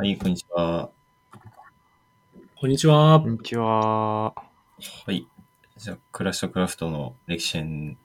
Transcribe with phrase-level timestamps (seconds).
[0.00, 0.88] はい、こんにちは。
[2.58, 3.28] こんにちはこ。
[3.28, 4.32] んにちは。
[4.32, 4.34] は
[5.08, 5.26] い。
[5.76, 7.98] じゃあ、クラッシュとクラフトの歴史編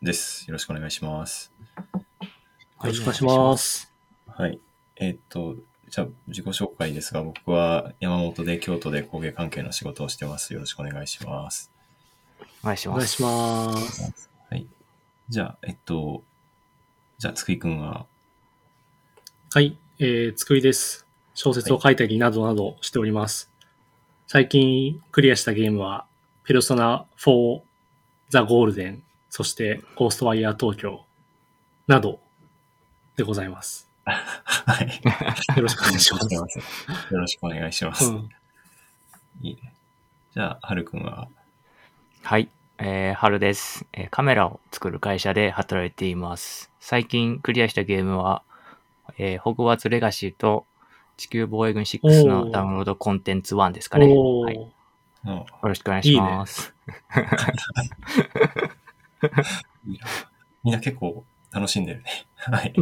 [0.00, 0.46] です。
[0.46, 1.50] よろしくお願いします。
[1.92, 2.00] よ
[2.84, 3.92] ろしくお願いします。
[4.28, 4.60] はい。
[4.94, 5.56] えーっと、
[5.88, 10.54] じゃあ、自己紹介ですが、僕は山本で京都で工芸関係の仕事をしてます。
[10.54, 11.68] よろしくお願いします。
[12.62, 12.94] お願いします。
[12.94, 13.76] お願いしま
[14.16, 14.30] す。
[14.50, 14.68] はい。
[15.28, 16.22] じゃあ、えっと、
[17.18, 18.06] じゃあ、つくいくんは、
[19.52, 21.03] はい、えー、つくいです。
[21.34, 23.50] 小説を書いたりなどなどしております。
[24.26, 26.06] 最近クリアしたゲームは、
[26.44, 27.60] ペルソナ4
[28.30, 31.04] ザ・ゴールデン、そしてゴーストワイヤー東京
[31.86, 32.20] など
[33.16, 33.88] でございます。
[34.04, 35.00] はい。
[35.56, 36.34] よろしくお願いします。
[36.34, 36.46] よ
[37.10, 38.10] ろしくお願いします。
[38.10, 38.30] うん、
[39.42, 39.72] いいね。
[40.34, 41.28] じゃあ、はるくんは、
[42.22, 42.48] はい。
[42.78, 46.70] えー、春です、えーカメラを作る会社で働いています。
[46.80, 48.42] 最近クリアしたゲームは、
[49.18, 50.66] えーホグワーツレガシーと
[51.16, 54.06] 地球防衛軍6のダウンロードコンテンツ1ですかね。
[54.06, 54.54] はい。
[54.54, 54.72] よ
[55.24, 56.74] のろしくお願いします。
[59.86, 60.06] いいな
[60.62, 62.26] みんな結構楽しんでるね。
[62.36, 62.72] はい。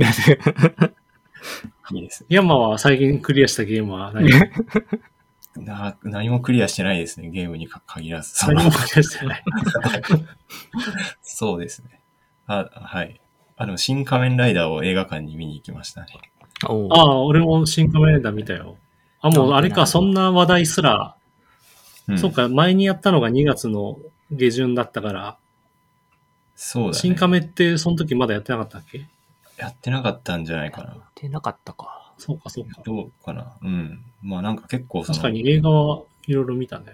[1.92, 2.27] いいですね。
[2.30, 4.30] ヤンマは最近クリアしたゲームは何？
[5.56, 8.34] な何もクリアしてないですね、ゲームにか限らず。
[8.46, 9.44] 何もクリアしてない。
[11.22, 12.00] そうですね。
[12.46, 13.20] あ、はい。
[13.56, 16.31] あの、新仮面ライダーを映画館に見に行きましたね。
[16.68, 18.77] ああ、俺も新仮面ライダー見たよ。
[19.20, 21.14] あ、もうあれか、そんな話題すら
[22.08, 22.32] うんそう。
[22.32, 23.98] か、前にやったのが2月の
[24.30, 25.36] 下旬だったから、
[26.56, 26.94] そうだね。
[26.94, 29.06] 新カメってその時まだやってなかったっけ？
[29.56, 30.90] やってなかったんじゃないかな。
[30.90, 32.12] やってなかったか。
[32.18, 32.83] そうか、そうか。
[32.84, 33.52] どうかな。
[33.62, 34.05] うん。
[34.22, 36.86] まあなんか結構その、確かに映画はいろいろ見たね。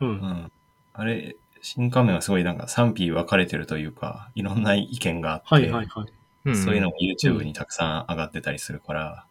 [0.00, 0.06] う。
[0.06, 0.52] うんん。
[0.94, 6.06] あれ、新仮面はすごいなんか賛否分かれてるというか、いろんな意見があって、はいはいはい。
[6.50, 9.26] んそういうのも YouTube にたくさん上がってたりするから、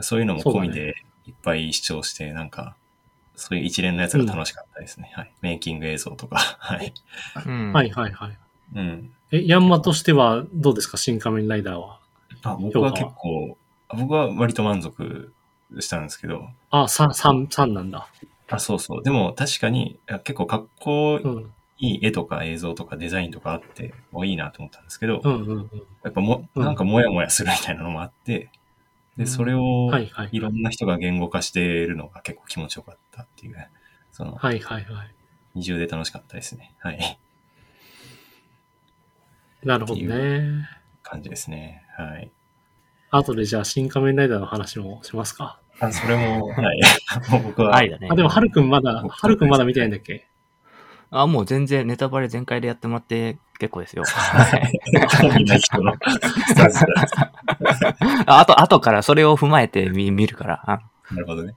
[0.00, 0.94] そういうのも込みで
[1.26, 2.76] いっぱい視聴して、なんか、
[3.34, 5.10] そういう一連のやつが楽しかったですね。
[5.14, 5.32] はい。
[5.40, 6.36] メイキング映像とか。
[6.58, 6.92] はい。
[7.46, 8.38] うんはいはいはい。
[8.74, 9.12] うん。
[9.30, 10.96] え、ヤンマとしてはどうですか？
[10.96, 11.98] 新仮面ライダーは。
[12.42, 13.56] あ僕は結構、
[13.94, 15.32] 僕は割と満足
[15.80, 18.06] したんですけど、あ、3、3、3なんだ。
[18.48, 19.02] あ、そうそう。
[19.02, 21.52] でも確かに、結構かっこうん。
[21.82, 25.70] いい絵とか映像とかデザインとかあって、もういいなと思ったんですけど、うんうんうん。
[26.04, 28.50] やっぱも、うんなんかモヤモヤするみたいなのもあって、
[29.16, 30.28] で、それをはいはい。
[30.30, 33.68] いろんな人が言語化しているのが結構気持ちよかったっていう、
[34.12, 35.14] その、はいはいはい。
[35.54, 36.72] 二重で楽しかったですね。
[36.78, 37.18] はい。
[39.64, 40.68] なるほどね。
[41.02, 41.84] 感じですね。
[41.98, 42.30] はい。
[43.10, 45.58] 後でじゃあ新仮面ライダーの話もしますか。
[45.80, 46.80] あ、それも、はい。
[47.30, 48.08] もう僕は、はいだね。
[48.08, 50.28] あ、でも、はるくんまだ、はるくんまだ見てないんだっけ？
[51.12, 54.02] あ、もう全然ネタバレ全開でやってもらって結構ですよ。
[55.36, 55.94] みんな人の
[56.48, 60.62] スタンスだああと、後からそれを踏まえて見見るから。
[60.66, 60.80] あ
[61.12, 61.54] なるほどね。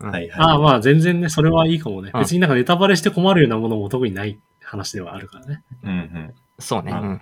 [0.00, 0.38] うんはいはい。
[0.38, 2.12] ああ、まあ全然ね、それはいいかもね。
[2.14, 5.62] うん別になんかネタバレして困るようなものも特にない話ではあるからね。
[5.82, 6.34] うんうん。
[6.60, 6.92] そうね。
[6.92, 7.20] あうん。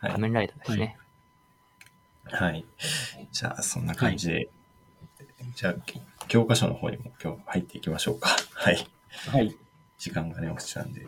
[0.00, 0.96] はい仮面ライダーですね。
[2.24, 2.64] はい。
[3.30, 4.48] じゃあ、そんな感じで、
[5.54, 5.74] じゃあ、
[6.26, 8.30] 教科書の方にも今日入っていきましょうか。
[8.54, 8.86] はい。
[9.28, 9.56] はい。
[9.98, 11.06] 時間がね、落ちちゃうんで。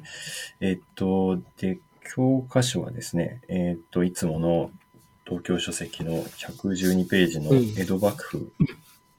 [0.61, 1.79] えっと、で、
[2.15, 4.71] 教科書はですね、えっと、いつもの
[5.27, 8.53] 東京書籍の112ページのうん江戸幕府、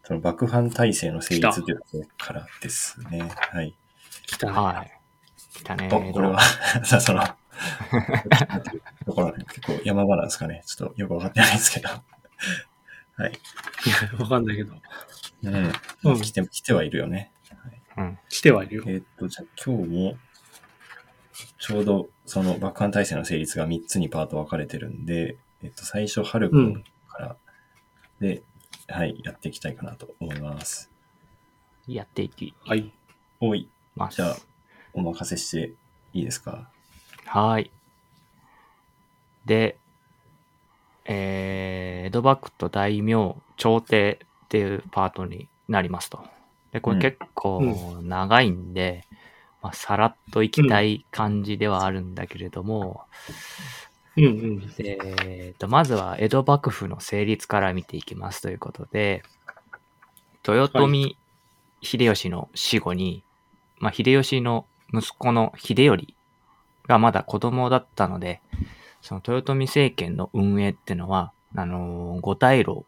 [0.03, 3.29] その幕藩体制の成立というところからですね。
[3.51, 3.75] はい。
[4.25, 4.53] 来たね。
[4.53, 4.99] はい。
[5.53, 5.89] 来たね。
[5.91, 6.41] おこれは、
[6.83, 7.21] さあ、その、
[9.05, 10.63] ところね、結構山場なんですかね。
[10.65, 11.89] ちょっとよくわかってないですけど。
[11.89, 13.31] はい。
[13.31, 14.73] いや、わかんないけど。
[15.43, 15.73] うん。
[16.03, 17.31] うん来て、来てはいるよね。
[17.99, 18.19] うん。
[18.29, 18.83] 来てはいるよ。
[18.87, 20.17] えーっと、じゃあ今日も、
[21.57, 27.35] ちょうどその幕藩体制の成立が3つにパート分かれてるんで、えっと、最初、はるくんから
[28.19, 28.41] で、
[28.87, 30.89] はい、やっていきたいかなと思います。
[31.87, 32.91] やっていきはい。
[33.39, 33.67] おい。
[34.11, 34.37] じゃあ、
[34.93, 35.73] お任せして
[36.13, 36.69] いいですか？
[37.25, 37.71] はい。
[39.45, 39.77] で、
[41.05, 46.23] えー、江戸幕府と大名、朝廷っていうパートになりますと。
[46.71, 47.61] で、これ結構
[48.03, 49.05] 長いんで、
[49.61, 53.01] まあ、さらっといきたい感じではあるんだけれども、
[54.15, 54.67] うんうん。
[54.75, 59.23] でえーと、まずは江戸幕府の成立から見ていきますということで、
[60.47, 61.15] 豊臣
[61.81, 63.23] 秀吉の死後に、
[63.79, 66.07] まあ、秀吉の息子の秀頼
[66.87, 68.41] がまだ子供だったので、
[69.01, 72.85] その豊臣政権の運営っていうのは、あのー五大老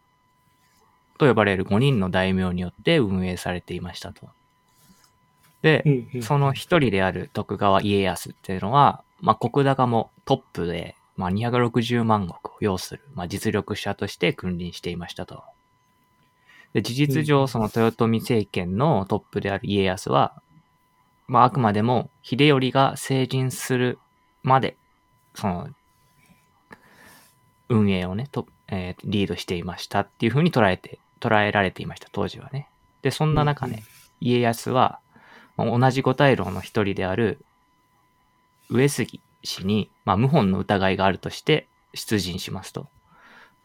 [1.21, 4.27] と呼ばれる5人の大名によって運営されていましたと。
[5.61, 6.23] でう、んうん。
[6.23, 15.43] その一人である徳川家康っていうのは、まあ、国高もトップで、まあ、260万石を要する、まあ、実力者として君臨していましたと。
[16.73, 20.41] で、事実上、その豊臣政権のトップである家康は、
[21.27, 23.99] まあ、あくまでも秀頼が成人する
[24.41, 24.75] まで、
[25.35, 25.69] その、
[27.69, 32.67] 運営をね、とえーリードしていましたっていうふうに捉えて、捉えられていました、当時はね。
[33.01, 33.83] で、そんな中ね、
[34.19, 34.99] 家康は、
[35.55, 37.39] まあ同じ五大老の一人である
[38.69, 42.87] 上杉氏に、まあ、謀反の疑いがあるとして出陣しますと。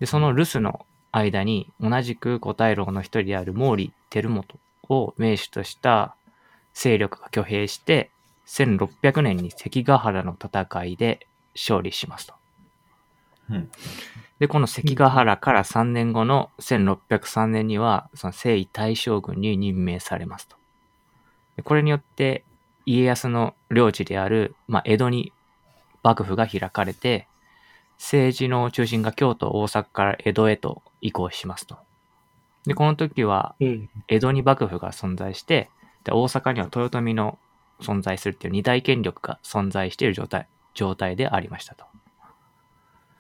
[0.01, 4.59] で、その留守の間に、同じく五大老の一人である毛利輝元
[4.89, 6.15] を名手とした
[6.75, 8.11] 勢力が挙兵して、
[8.47, 12.35] 1600年に関ヶ原の戦いで勝利しますと。
[13.51, 13.71] うん。
[14.39, 20.57] で、この関ヶ原から3年後の1603年には、その征夷大将軍に任命されますと。
[21.57, 22.45] でこれによって、
[22.85, 25.33] 家康の領地である、まあ、江戸に
[26.03, 27.27] 幕府が開かれて、
[27.99, 31.79] 政治の中心が京都、大阪から江戸へと移行しますと。
[32.67, 33.89] で、この時は、うん。
[34.09, 35.71] 江戸に幕府が存在して、
[36.05, 37.39] で大阪には豊臣の
[37.81, 41.87] 存在するっていう二大権力が存在している状態、状態でありましたと。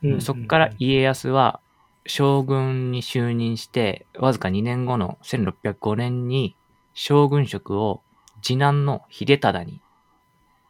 [0.02, 1.60] うんそこから家康は
[2.06, 6.56] 将軍に就任して、わずか2年後の1605年に
[6.94, 8.02] 将軍職を
[8.42, 9.80] 次男の秀忠に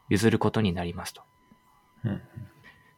[0.09, 1.23] 譲ることになりますと。
[2.05, 2.23] うん。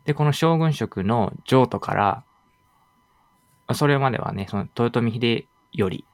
[0.05, 5.47] で、この将軍職の譲渡から、それまではね、その豊臣秀
[5.77, 6.05] 頼、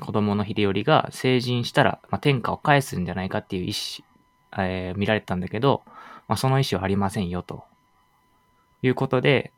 [0.00, 4.06] 子供の秀頼が成人したら、まあ、天下を返すんじゃないかっていう意思、
[4.56, 5.82] えー見られてたんだけど、
[6.26, 7.64] まあ、その意思はありませんよと。
[8.82, 9.52] いうことで、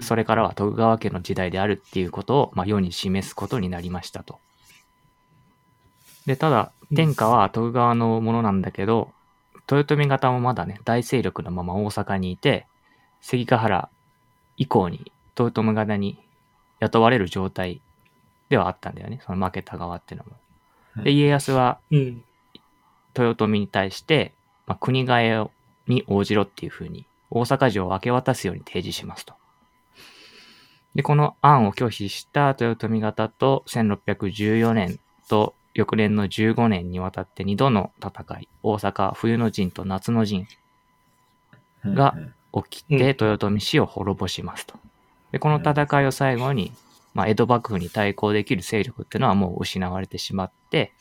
[0.00, 4.38] それからは徳川家の時代であるっていうことを、まあ、世に示すことになりましたと。
[6.26, 9.10] で、ただ、天下は徳川のものなんだけど、
[9.70, 12.66] 豊臣方もまだね、大勢力のまま大阪にいて、
[13.20, 13.88] 関ヶ原
[14.56, 16.18] 以降に豊臣方に
[16.80, 17.80] 雇われる状態
[18.48, 19.20] ではあったんだよね。
[19.24, 20.26] その負けた側っていうの
[20.96, 21.04] も。
[21.04, 22.24] で、家康はうん。
[23.16, 24.32] 豊臣に対して、
[24.66, 25.50] まあ、国替え
[25.86, 29.34] に応じろっていうふうに、大阪城を明け渡すように提示しますと。
[30.94, 40.46] で、この案を拒否した豊臣方と1614年と翌年の15年にわたって2度の戦い、大阪冬の陣と夏の陣
[41.84, 44.76] うんがうん起きて、豊臣氏を滅ぼしますと。
[45.32, 46.72] で、この戦いを最後に、
[47.12, 50.92] まあ、江戸幕府に対抗できる勢力っていうのはもう失われてしまって、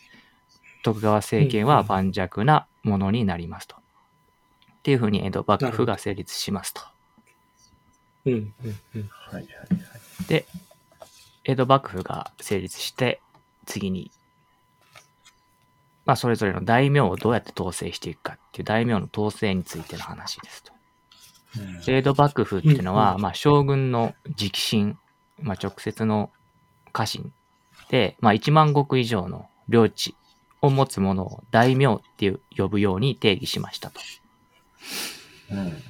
[0.83, 3.82] 徳川政権は盤石なものになりますと。
[4.83, 6.81] っていうふうに江戸幕府が成立しますと。
[8.25, 8.33] うん。
[8.33, 8.53] うん。
[8.95, 9.09] うん。
[9.09, 10.27] はいはいはい。
[10.27, 10.45] で、
[11.45, 13.21] 江戸幕府が成立して、
[13.65, 14.11] 次に、
[16.05, 20.73] まあ、それぞれの大名をどうやって統制していくかっていう大名の統制についての話ですと。
[21.57, 24.97] うんで江戸幕府っていうのは、うんまあ、将軍の直臣、
[25.39, 26.31] まあ、直接の
[26.91, 27.31] 家臣
[27.89, 30.15] で、まあ、1万石以上の領地
[30.61, 34.01] を持つものを大名っていう呼ぶように定義しましたと。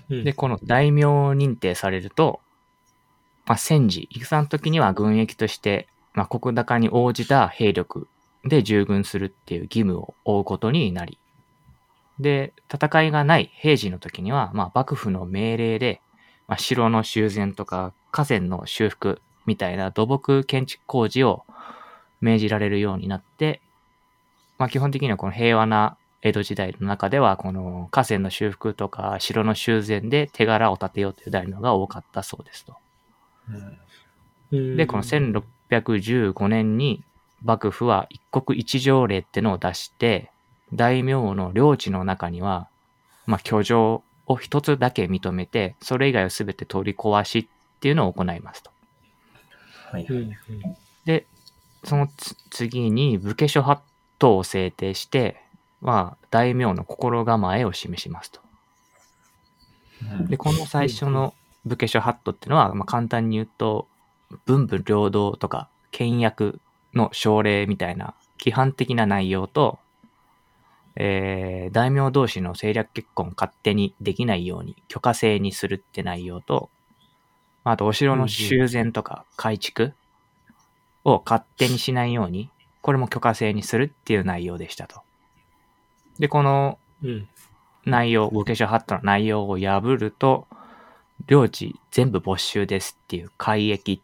[0.10, 2.42] で、この大名認定されると、
[3.46, 8.08] まあ、戦時、戦の時には軍役として、まあ、国高に応じた兵力
[8.46, 11.18] で従軍するっていう義務を負うことになり、
[12.20, 16.02] で、戦いがない平時の時には、まあ、幕府の命令で、
[16.48, 21.46] まあ、城の修繕とか河川の修復みたいな土木建築工事を
[22.22, 23.62] 命じられるようになって、
[24.58, 32.76] まあ、基本的にはこの平和な江戸時代の中では、この河川の修復とか城の修繕で手柄を立てようという大名が多かったそうですと。
[33.50, 33.78] うんうん
[34.78, 37.04] で、この1615年に
[37.44, 40.30] 幕府は一国一条例ってのを出して、
[40.72, 42.68] 大名の領地の中には、
[43.26, 48.72] まあ、居城を一つだけ認めて、それ以外を全て取り壊しっていうのを行いますと。
[49.92, 50.08] はい。
[51.06, 51.26] で、
[51.84, 53.80] そのつ次に武家諸法
[54.20, 55.43] 度を制定して、
[55.84, 58.40] まあ、大名の心構えを示しますと。
[60.20, 61.34] うんで、この最初の
[61.66, 63.88] 武家諸法度っていうのは、まあ、簡単に言うと、
[64.46, 66.60] 文武両道とか、倹約
[66.94, 69.80] の奨励みたいな規範的な内容と、
[70.96, 76.70] えー大名同士の政略結婚勝手にできないように許可制にするって内容と、
[77.64, 79.94] あとお城の修繕とか改築
[81.04, 82.50] を勝手にしないように、
[82.82, 85.02] これも許可制にするっていう内容でしたと。
[86.20, 87.28] で、このうん。
[87.86, 90.48] 内容、武家諸法度の内容を破ると、
[91.28, 94.02] 領地全部没収ですっていう改易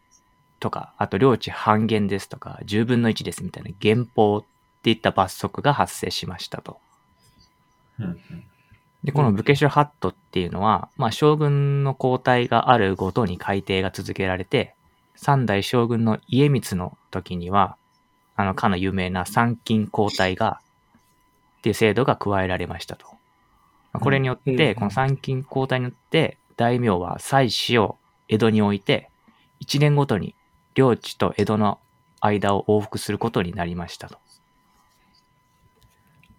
[0.59, 4.43] とか、あと領地半減ですとか、10分の1ですみたいな減法っ
[4.83, 6.77] ていった罰則が発生しましたと。
[7.99, 8.19] うん
[9.03, 14.75] で、この武家諸法度っていうのは、まあ将軍の交代があるごとに改定が続けられて、
[15.15, 17.77] 三代将軍の家光の時には、
[18.35, 20.59] あの、かの有名な参勤交代が、
[21.59, 23.05] っていう制度が加えられましたと。
[23.93, 27.97] これによっうんて、この参勤交代によって、大名は祭祀を
[28.27, 29.09] 江戸に置いて、
[29.59, 30.35] 一年ごとに
[30.75, 31.79] 領地と江戸の
[32.21, 34.17] 間を往復することになりましたと。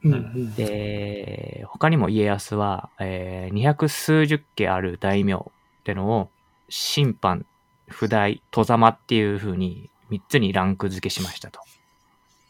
[0.05, 0.55] うんうん。
[0.55, 5.43] で、他にも家康は、えー、二百数十家ある大名っ
[5.85, 6.31] てのを、
[6.71, 7.45] 審判、
[7.89, 11.61] 不代、戸様っていう風に三つにランク付けしましたと。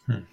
[0.08, 0.26] うん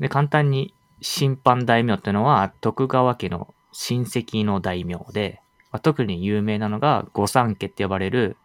[0.00, 5.40] で、簡単に審判大名ってのは徳川家の親戚の大名で、
[5.72, 8.36] まあ特に有名なのが御三家って呼ばれる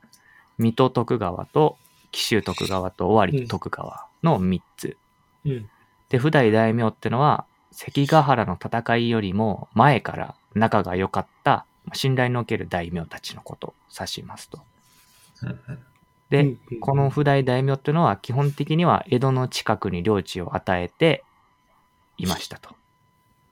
[0.57, 1.77] 水戸徳川と
[2.11, 4.97] 紀州徳川と尾張徳川の三つ。
[5.45, 5.69] うん。
[6.09, 14.59] で、普代大名ってのは、関ヶ原の戦いよりも前から仲が良かった、まあ信頼のおける大名たちのことを指しますと。
[15.43, 15.59] うん
[16.29, 21.23] で、この普代大名ってのは基本的には江戸の近くに領地を与えて
[22.17, 22.75] いましたと。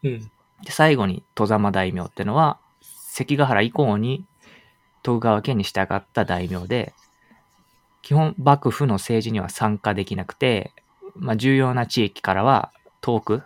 [0.04, 0.20] うん。
[0.64, 4.26] で、最後に戸様大名ってのは、関ヶ原以降に
[5.04, 6.94] 徳川家に従った大名で、
[8.02, 10.72] 基本幕府の政治には参加できなくて、
[11.16, 13.44] まあ、重要な地域からは遠く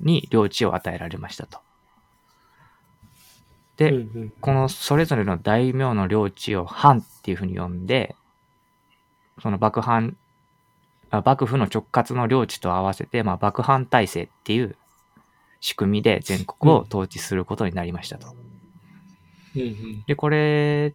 [0.00, 1.58] に領地を与えられましたと。
[3.76, 8.14] で、うんうんこのそれぞれの大名の領地を藩っていうふうに呼んで、
[9.42, 10.23] その幕藩、あ
[11.22, 14.76] 幕府の直轄の領地と合わせて、まあ、幕藩体制っていう
[15.60, 18.34] 仕組みで全国を統治することになりましたと。
[19.56, 20.04] うんうん。
[20.06, 20.94] で、これ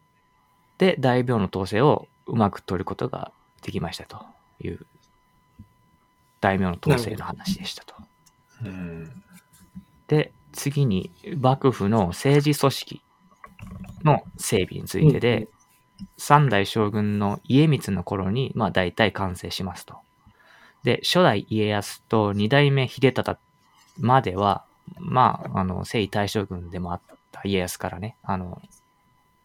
[0.77, 4.25] で大名の統制をうまく取ることができましたと
[4.61, 4.85] いう
[6.41, 7.95] 大名の統制の話でしたと。
[8.63, 9.23] うん
[10.07, 13.01] で、次に幕府の政治組織
[14.03, 15.47] の整備についてで、
[16.17, 19.97] 三代将軍の家光の頃に、まあ大体完成しますと。
[20.83, 23.38] で、初代家康と二代目秀忠
[24.00, 24.63] までは、
[24.98, 28.62] まあ、あの、征夷大将軍でもあった家康からね、あの、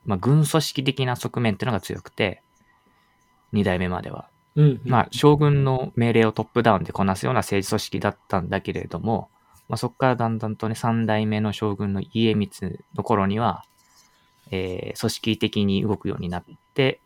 [0.05, 2.43] まあ、軍組織的な側面っていうのが強くて、
[3.53, 4.29] 二代目までは。
[4.57, 4.81] うんうん。
[4.85, 9.29] まあ、将軍の命令をトップダウンでこなすような政治組織だったんだけれども、
[9.69, 13.65] まあ、そこからだんだんとね、三代目の将軍の家光の頃には、
[14.51, 17.01] えー組織的に動くようになって、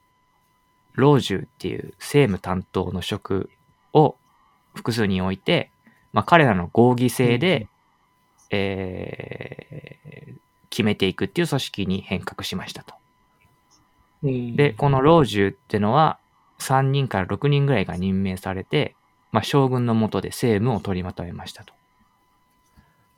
[0.95, 3.51] 老中っていう政務担当の職
[3.93, 4.17] を
[4.75, 5.71] 複数人置いて、
[6.13, 7.69] まあ、彼らの合議制で、
[8.51, 10.09] えー
[10.71, 12.95] 決めていくっていう組織に変革しましたと。
[14.23, 16.19] うんで、この老中ってのは、
[16.61, 18.95] 3人から6人ぐらいが任命されて、
[19.31, 21.73] まあ、将軍の下で政務を取りまとめましたと。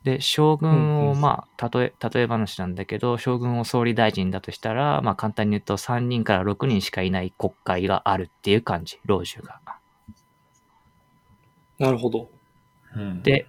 [0.03, 9.59] で、将軍を、うんうんまあ、例え、例え話なんだけど、将軍を総理大臣だとしたら、まあ、簡単に言うと3人から6人しかいない国会があるっていう感じ、老中が。
[11.81, 12.29] なるほど。
[12.95, 13.47] うんで、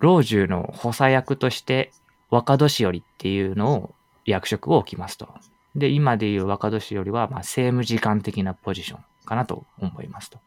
[0.00, 1.92] 老中の補佐役として、
[2.30, 5.28] 若年寄りっていうのを役職を置きますと。
[5.76, 10.38] で、今でいう若年寄りは、まあ、政務次官的なポジションかなと思いますと。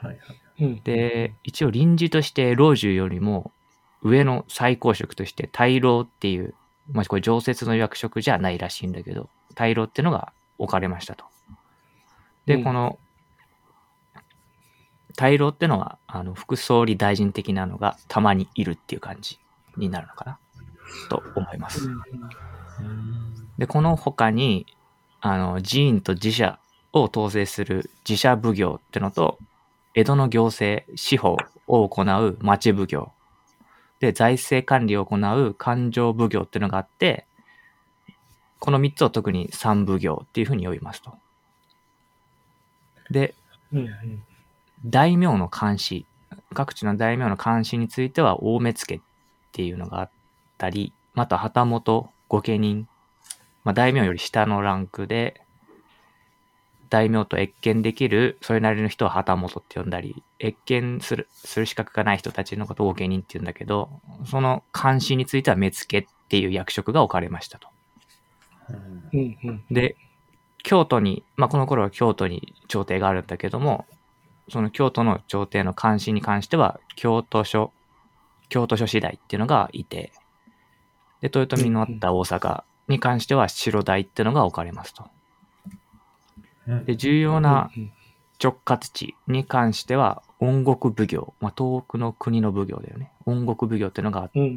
[0.00, 0.82] はいはいうん。
[0.82, 3.52] で、一応臨時として老中よりも
[4.02, 6.54] 上の最高職として大老っていう、
[6.92, 11.26] まあ、これ常設の役職じゃないらしいんだけど、大老ってのが置かれましたと。
[12.46, 12.98] で、うんこの
[15.16, 19.38] 大老ってのは、あの、副総理大臣的なのがたまにいるっていう感じ
[19.76, 20.38] になるのかな？
[21.08, 21.88] と思います。
[23.58, 24.66] で、この他に、
[25.20, 26.58] あの、寺院と寺社
[26.92, 29.38] を統制する寺社奉行ってのと、
[29.94, 33.12] 江戸の行政、司法を行う町奉行。
[34.00, 37.26] で、財政管理を行う勘定奉行ってのがあって、
[38.58, 41.14] この3つを特に三奉行っていうふうに呼びますと。
[43.10, 43.34] で、
[43.72, 44.22] うんうん。
[44.84, 46.06] 大名の監視、
[46.52, 49.00] 各地の大名の監視については大目付っ
[49.52, 50.10] ていうのがあっ
[50.58, 52.88] たり、また旗本、御家人、
[53.64, 55.40] まあ、大名より下のランクで、
[56.90, 63.88] 大名と謁見できる、それなりの人は旗本って呼んだり、謁見する、する資格がない人たちのことを御家人って言うんだけど、
[64.26, 67.68] その監視については目付っていう役職が置かれましたと。
[68.68, 69.64] うんうんうん。
[69.70, 69.96] で、
[70.62, 73.86] 京都に、まあ、この頃は京都に朝廷があるんだけども、
[74.48, 77.72] その京都の朝廷の監視に関しては、京都所、
[78.48, 80.12] 京都所次第っていうのがいて、
[81.20, 85.04] で、豊臣のあった大阪に関しては城代っていうのが置かれますと。
[86.68, 87.92] うんで、重要なうん
[88.42, 93.12] 直轄地に関しては、音国奉行、まあ、遠くの国の奉行だよね。
[93.26, 94.56] 音国奉行っていうのがあって、うん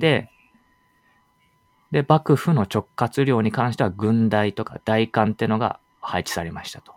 [1.92, 6.97] で、幕府の直轄領に関しては軍大とか大官っていうのが配置されましたと。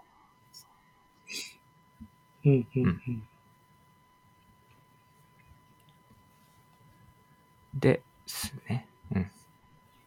[2.45, 3.23] うんうんうん。
[7.75, 8.87] ですね。
[9.15, 9.31] うん。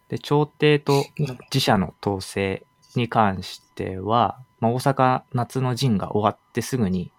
[0.09, 1.05] で、朝廷と
[1.53, 7.11] 自社の統制に関しては、まあ、大阪夏の陣が終わってすぐに、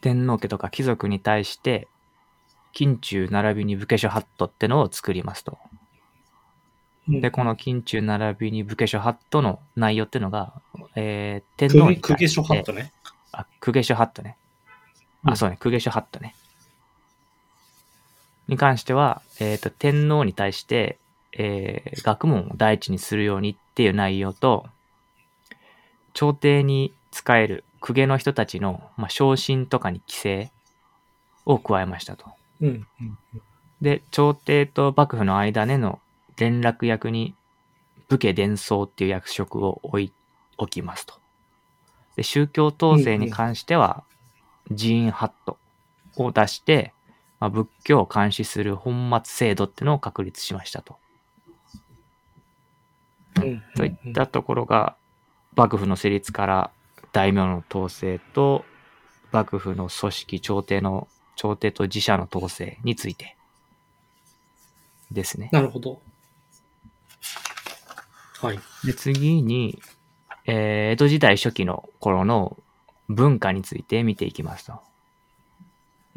[0.00, 1.88] 天皇家とか貴族に対して、
[2.72, 5.58] 近中並びに武家諸法度ってのを作りますと。
[7.08, 10.60] で、この近中並びに武家諸法度の内容ってのが、
[10.94, 12.92] えー、天皇公に対して家諸ハットね。
[13.38, 14.36] あ、公家諸法度ね。
[15.24, 16.34] あ、うんそうね、公家諸法度ね。
[18.48, 20.98] に関しては、えっ、と、天皇に対して、
[21.32, 24.66] えー学問を第一にするようにっていう内容と、
[26.14, 30.50] 朝廷に仕える公家の人たちの、まあ、昇進とかに規制
[31.44, 32.26] を加えましたと。
[32.60, 33.18] うんうん
[33.80, 36.00] で、朝廷と幕府の間での
[36.36, 37.34] 連絡役に
[38.08, 40.12] 武家伝奏っていう役職を置い
[40.56, 41.17] 置きますと。
[42.18, 44.02] で、宗教統制に関しては、
[44.76, 45.56] 寺院ハット
[46.16, 46.92] を出して、
[47.38, 50.98] まあ、仏教を監視する本末制度ってのを確立しましたと。
[53.76, 54.96] といったところが、
[55.54, 56.72] 幕府の成立から
[57.12, 58.64] 大名の統制と、
[59.30, 61.06] 幕府の組織、朝廷の、
[61.36, 63.36] 朝廷と自社の統制について
[65.12, 65.50] ですね。
[65.52, 66.02] なるほど。
[68.40, 68.58] はい。
[68.84, 69.80] で、次に、
[70.48, 72.56] えー江戸時代初期の頃の
[73.08, 74.80] 文化について見ていきますと。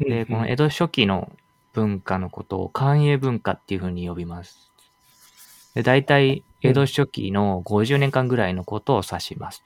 [0.00, 1.30] で、この江戸初期の
[1.74, 4.72] 文化のことを官営文化っていうふうに呼びます。
[5.74, 9.62] で、大体江戸初期の50年間ぐらいのことを指します。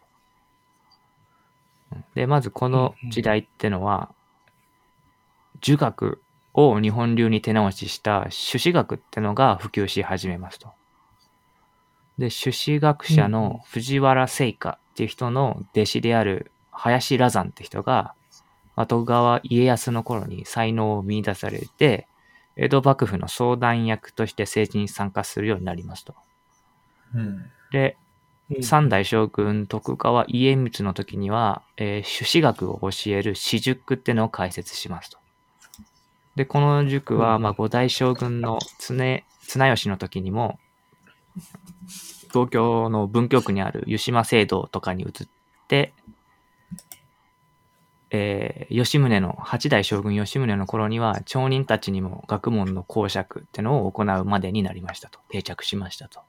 [2.14, 4.11] で、まずこの時代ってのは、
[5.61, 6.23] 儒学
[6.54, 10.73] を日本流に手直しした朱子学ってのが普及し始めますと。
[12.18, 18.14] で、朱子学者の藤原聖華っていう人の弟子である林羅山って人が、
[18.75, 22.06] 後川家康の頃に才能を見出されて、
[22.57, 26.14] 江戸幕府の相談役として政治に参加するようになりますと。
[27.14, 27.50] うん。
[27.70, 28.07] で、うん
[28.62, 35.18] 三代将軍徳川家光の時には、えー朱子学を教える私塾ってのを開設しますと。
[36.37, 40.61] で、この塾は、うんまあ、五代将軍の常、綱吉の時にも、
[42.33, 45.29] 東京の文京区にある湯島聖堂とかに移っ
[45.68, 45.92] て、
[48.11, 55.18] えー吉宗の、八代将軍吉宗の頃には、町人たちにも学問の講釈ってのを行うまでになりましたと。
[55.31, 56.20] 定着しましたと。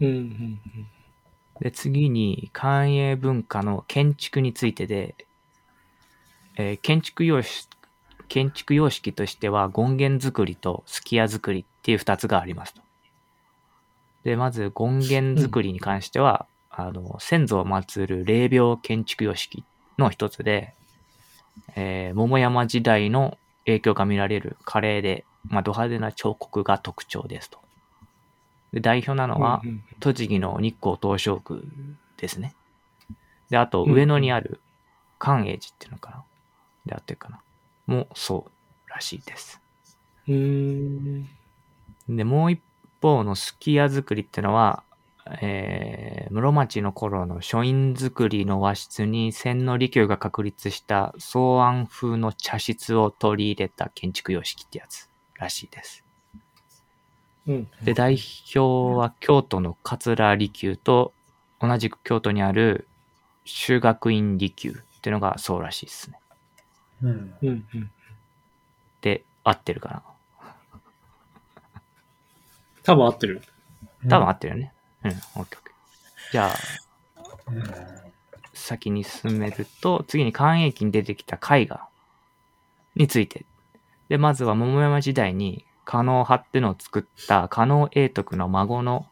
[0.00, 0.60] うんうん
[1.60, 5.14] で、次に、官営文化の建築についてで、
[6.56, 7.68] えー建築様式、
[8.28, 12.83] 建築様式としては、権現作りとすき家作りっていう二つがありますと。
[14.24, 19.64] で、まず、権現作りに関しては、あの、先祖を祀る霊廟建築様式
[19.98, 20.74] の一つで、
[21.76, 27.58] えー桃山時代の影響が見られる華麗で、まあ、ド派手な彫刻が特徴ですと。
[28.72, 31.62] で代表なのは、うんうん栃木の日光東照宮
[32.18, 32.54] ですね。
[33.48, 34.60] で、あとうん上野にある
[35.18, 36.24] 寛永寺っていうのかな
[36.84, 37.40] であってるかな
[37.86, 39.60] もそうらしいです。
[40.28, 41.28] うーん。
[42.08, 42.60] で、もう一
[43.04, 44.82] 方のすき家作りってのは、
[45.42, 56.02] えー、室町の頃の書院作りの和室に千利休が確立した草案風の茶室を取り入れた建築様式ってやつらしいです。
[57.46, 57.68] うん。
[57.82, 58.14] で、代
[58.56, 61.12] 表は京都の桂離宮と
[61.60, 62.88] 同じく京都にある
[63.44, 66.18] 修学院離宮っていうのがそうらしいですね。
[67.02, 67.34] うん。
[67.42, 67.90] うんうん。
[69.02, 70.02] で、合ってるかな
[72.84, 73.42] 多分合ってる。
[74.08, 74.72] 多分合ってるよね。
[75.04, 76.32] うん、オッケーオッケー。
[76.32, 76.54] じゃあ、
[77.50, 77.64] うん。
[78.52, 81.88] 先に進めると、次に関永期に出てきた絵画
[82.94, 83.44] について。
[84.08, 89.06] で、まずは桃山時代に加納派ってのを作った加納永徳の孫の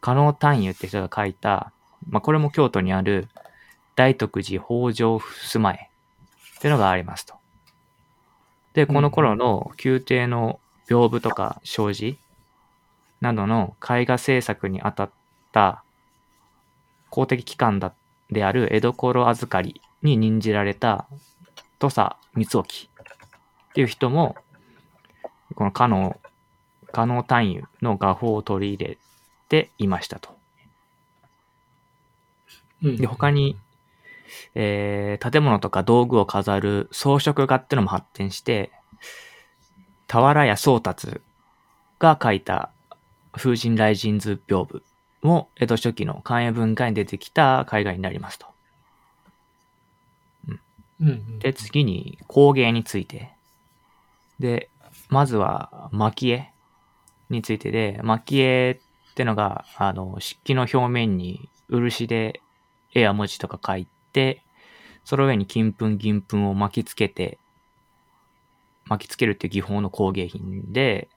[0.00, 1.72] 加納丹友って人が描いた、
[2.08, 3.28] まあ、これも京都にある
[3.96, 7.34] 大徳寺北条襖絵っていうのがありますと。
[8.72, 12.18] で、この頃の宮廷の屏風とか障子
[13.20, 15.10] などの絵画制作にあたっ
[15.52, 15.82] た
[17.10, 17.92] 公的機関だ
[18.30, 21.06] である江戸頃預かりに任じられた
[21.78, 24.36] 土佐光興っていう人も、
[25.54, 26.20] この加納、
[26.92, 28.98] 加納単位の画法を取り入れ
[29.48, 30.36] ていましたと。
[32.82, 33.56] うんで、他に、
[34.54, 38.70] えー建物とか道具を飾る装飾画ってのも発展して、
[40.08, 41.20] 俵屋宗達
[41.98, 42.70] が描いた
[43.32, 44.82] 風神雷神図屏風
[45.22, 48.46] も江戸初期の官営文化に出てきた絵画になりますと。
[50.48, 50.60] うん。
[51.00, 51.38] うんうん。
[51.38, 53.30] で、次に工芸について。
[54.38, 54.70] で、
[55.08, 56.50] まずは蒔絵
[57.28, 62.40] についてで、蒔絵ってのが、あの、漆器の表面に漆で
[62.94, 64.42] 絵や文字とか書いて、
[65.04, 67.38] その上に金粉、銀粉を巻きつけて、
[68.86, 71.08] 巻きつけるっていう技法の工芸品で、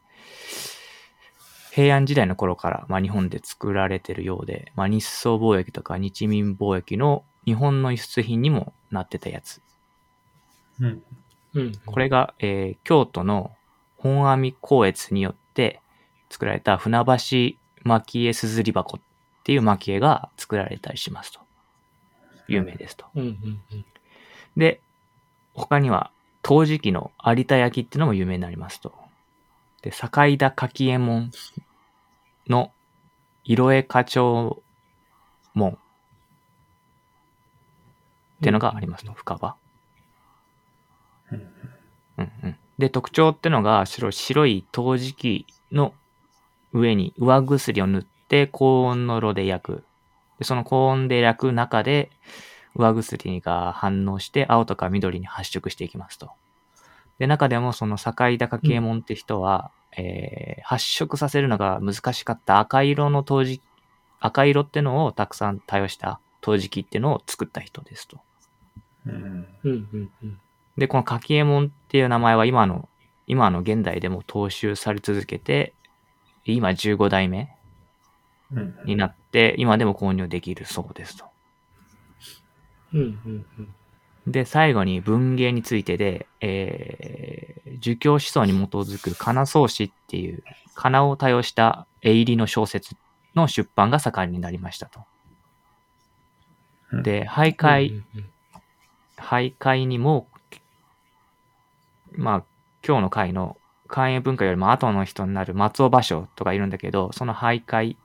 [1.73, 9.59] 平安時代の頃から、まあ、日本で作られてるようで、まあ、日宋貿易とか日民貿易の日本の輸出品にもなってたやつ。
[10.79, 11.03] うん。
[11.55, 11.71] うん。
[11.83, 13.51] これが、えー京都の
[13.97, 15.79] 本阿弥光悦によって
[16.29, 19.01] 作られた船橋蒔絵すずり箱っ
[19.43, 21.39] ていう蒔絵が作られたりしますと。
[22.47, 23.05] 有名ですと。
[23.15, 23.85] うんうんうん。
[24.57, 24.79] で、
[25.55, 26.11] 他には、
[26.43, 28.93] 陶磁器の有田焼っていうのも有名になりますと。
[29.83, 31.31] で、坂井田柿右衛門
[32.47, 32.71] の
[33.43, 34.55] 色絵花鳥
[35.53, 35.75] 門っ
[38.41, 39.11] ていうのがありますと。
[39.13, 39.55] 深場。
[41.31, 41.39] うん
[42.17, 42.55] うんうん。
[42.77, 45.93] で、特徴ってのが白い白い陶磁器の
[46.71, 49.83] 上に上薬を塗って高温の炉で焼く。
[50.39, 52.09] でその高温で焼く中で
[52.75, 56.31] 上薬が反応して青とか緑に発色していきますと。
[57.19, 63.59] で、中でもその坂井田柿右衛門って人は、えー発色させるのが難しかった赤色の陶磁
[64.21, 68.21] 赤色ってのをたくさん多用した陶磁器っていうのを作った人ですと。
[69.05, 69.13] うん。
[69.13, 70.39] うんうんうん。
[70.77, 72.87] で、この柿右衛門っていう名前は今の、
[73.27, 75.73] 今の現代でも踏襲され続けて、
[76.45, 77.49] 今15代目
[78.53, 78.75] うん。
[78.85, 81.25] になって、今でも購入できるそうですと。
[82.93, 83.75] うんうんうん。
[84.25, 90.43] で、最後に文芸についてで、えー、儒教思想に基づく仮想詩っていう、
[90.75, 92.95] 仮名を多用した絵入りの小説
[93.35, 95.01] の出版が盛んになりましたと。
[97.03, 98.25] で、俳諧、うんうん
[99.23, 100.27] 徘徊にも、
[102.11, 102.43] まあ、
[102.85, 103.57] 今日の回の
[103.87, 107.95] 寛永文化よりも後の人になる松尾芭蕉とかいるんだけど、その徘徊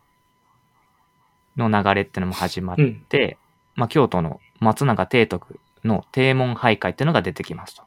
[1.57, 3.01] の流れってのも始まっうん。
[3.09, 3.37] て、
[3.75, 7.83] まあ、京都の松永提督の定門徘徊っていうのが出てきますと。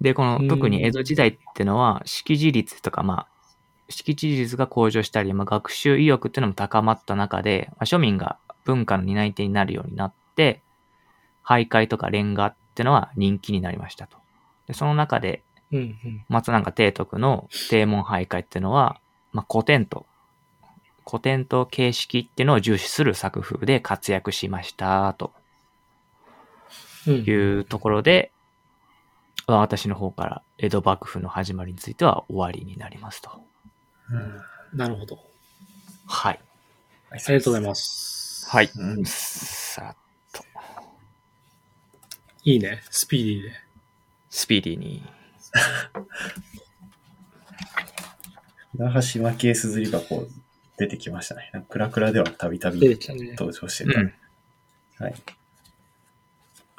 [0.00, 3.26] で、このうん特に江戸時代ってのは、識字率とか、まあ、
[3.88, 10.60] 識字率が向上したり、まあ、学習意欲っていうのも高まった中で、まあ、庶民が文化の担い手になるようになって、
[11.44, 14.18] 徘徊とかレンガってのは人気になりましたと。
[14.66, 15.42] で、その中で。
[16.28, 19.00] 松永提督の定門徘徊っていうのは、
[19.32, 20.06] まあ、古典と、
[21.08, 25.45] 古典と形式っていうのを重視する作風で活躍しました、とうん
[27.10, 28.30] いうところで、
[29.46, 33.30] まあ私の方から江戸幕府の始まりについては終わりになりますと。
[34.10, 34.78] うん。
[34.78, 35.18] なるほど。
[36.06, 36.40] はい。
[37.10, 38.48] あありがとうございます。
[38.48, 38.70] はい。
[38.74, 39.96] うんさあ、
[42.44, 42.82] いいね。
[42.90, 43.52] スピーディーで。
[44.30, 45.02] スピーディーに。
[48.76, 50.26] 船橋蒔絵すずり箱
[50.76, 51.50] 出てきましたね。
[51.68, 52.80] クラクラではたびたび。
[52.80, 54.00] 登場してた。
[54.00, 54.14] うん。
[54.98, 55.14] はい。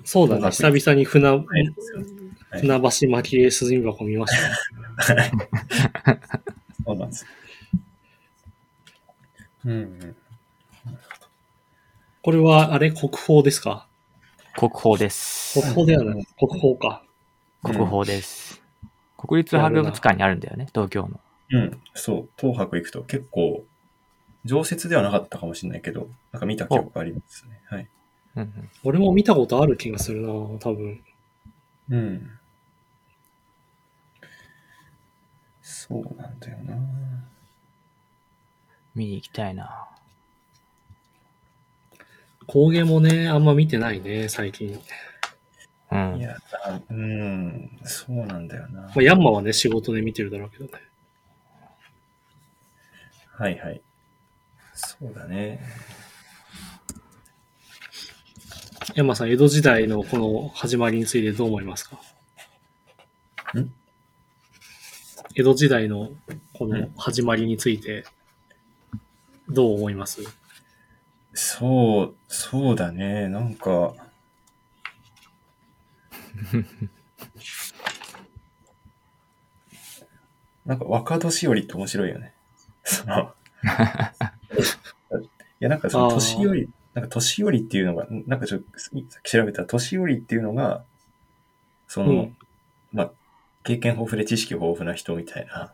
[0.04, 0.52] そうだね。
[0.52, 1.44] 久々に船、はい
[2.50, 4.34] 船橋巻絵鈴見箱見まし
[5.06, 5.32] たね。
[6.86, 7.26] そうなんです。
[9.66, 10.16] うんうん。
[12.22, 13.86] これは、あれ国宝ですか？
[14.56, 15.60] 国宝です。
[15.60, 16.28] 国宝ではない。
[16.38, 17.04] 国宝か。
[17.64, 18.62] 国宝です。
[19.18, 21.20] 国立博物館にあるんだよね、東京の。
[21.50, 23.66] うん、そう、東博行くと結構、
[24.46, 27.62] 常設ではなかったかもしれないけど、なんか見た記憶がありますね。
[27.70, 27.88] はい。
[28.38, 31.02] うんうん俺も見たことある気がするな多分。
[31.89, 32.32] うん。
[35.62, 36.76] そうなんだよな。
[38.95, 39.88] 見に行きたいな。
[42.45, 44.80] 工芸もね、あんま見てないね、最近。
[45.91, 46.17] うん。
[46.17, 48.82] いや、あうん、そうなんだよな。
[48.82, 50.71] まあ、ヤンマはね、仕事で見てるだろうけどね。
[53.34, 53.82] はいはい。
[54.73, 55.60] そうだね。
[58.95, 61.97] ヤンマさん、江戸時代のこの始まりについてどう思いますか？
[63.58, 63.71] ん？
[65.36, 66.12] 江戸時代の
[66.54, 68.06] この始まりについて、
[69.50, 70.21] どう思います？
[71.34, 73.28] そう、そうだね。
[73.30, 73.93] なんか、
[80.65, 82.34] なんか若年寄りって面白いよね。
[82.84, 83.34] その
[85.60, 90.84] いや、なんかその年寄り、なんか年寄りっていうのが、なんかちょっとさっき調べたら年寄りっていうのが、
[91.88, 92.38] その、うん
[92.92, 93.12] まあ、
[93.64, 95.72] 経験豊富で知識豊富な人みたいな。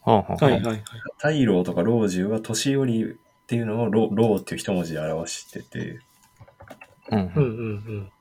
[0.00, 0.82] ほうほうほうはいはいはい。
[1.22, 3.14] 大老とか老中は年寄りっ
[3.46, 6.00] ていうのを老老っていう一文字で表してて、
[7.12, 7.44] うんうんうんう
[8.00, 8.12] ん。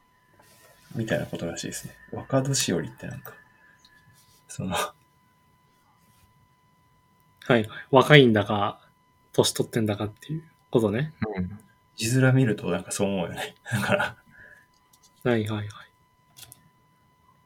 [0.96, 1.96] みたいなことらしいですね。
[2.12, 3.34] 若年寄りってなんか、
[4.48, 4.94] その、は
[7.50, 7.68] いはい。
[7.90, 8.80] 若いんだか、
[9.34, 11.16] 年取ってんだかっていうことね。
[11.36, 11.60] うん。
[11.98, 13.56] 字面見るとなんかそう思うよね。
[13.72, 14.16] だから、
[15.24, 15.68] はいはいはい。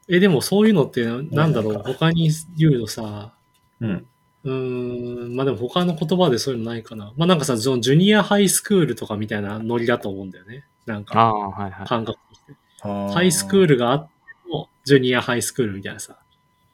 [0.10, 1.84] え、でもそういうのってなんだろう？
[1.86, 3.34] 他に言うとさ、
[3.80, 4.06] うん。
[4.44, 7.14] うーん、まあでも他の言葉でそういうのないかな。
[7.16, 10.66] まあなんかさ、そのジュニアハイスクールとかみたいなノリだと思うんだよね。
[10.86, 11.88] なんか、ああ、はいはい。
[11.88, 12.54] 感覚として。
[12.82, 14.10] ハハイスクールがあって
[14.50, 16.18] も、ジュニアハイスクールみたいなさ。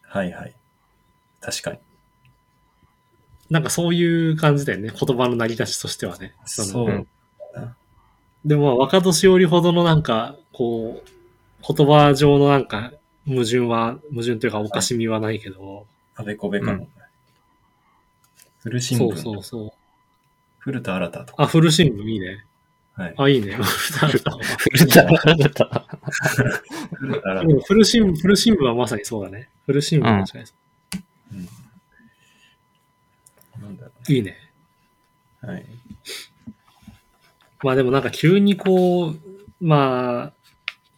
[0.04, 0.56] はいはい。
[1.42, 1.80] 確かに。
[3.50, 4.90] なんかそういう感じだよね。
[4.90, 6.34] 言葉の成り立ちとしてはね。
[6.42, 7.08] のそううん
[8.48, 12.94] でもまあ若年寄りほどのなんか、こう、言葉上のなんか
[13.28, 16.74] 矛盾は、矛盾というかおかしみはないけど、あべこべかの。
[16.74, 16.88] うん
[18.70, 19.00] 古新聞。
[19.00, 19.72] そうそうそう。
[20.60, 21.44] 古田新太とか。
[21.44, 22.44] あ、古新聞いいね。
[22.94, 23.14] はい。
[23.18, 23.54] あ、いいね。
[23.54, 25.66] 古田古田新太。
[27.00, 29.50] 古田新でも古新聞、古新聞はまさにそうだね。
[29.66, 30.54] 古新聞は確かにそ
[33.56, 33.62] 太。
[33.62, 34.12] なんだろう。
[34.12, 34.36] いいね。
[35.44, 35.48] う。
[35.48, 35.66] はい。
[37.64, 39.16] まあでもなんか急にこう、
[39.60, 40.34] まあ、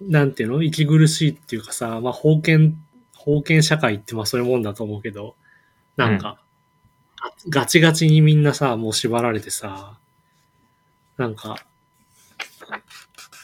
[0.01, 0.63] なんていうの？
[0.63, 2.77] 息苦しいっていうかさ、まあ封建、
[3.25, 5.35] 封建社会ってまあそういうもんだと思うけど、
[5.97, 6.39] なんか、
[7.49, 9.97] ガチガチにみんなさ、もう縛られてさ、
[11.17, 11.57] なんか、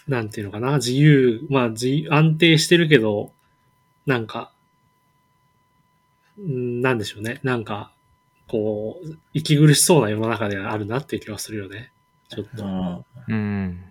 [0.07, 3.31] なんていうのかな、自由、まあ自由安定してるけど、
[4.05, 4.51] なんか、
[6.39, 7.39] んなんでしょうね？
[7.43, 7.91] なんか、
[8.47, 11.91] こう、息苦しそうな世の中であるなっていう気はするよね。
[12.29, 12.65] ちょっと。
[12.65, 13.23] ああ。
[13.27, 13.83] うん。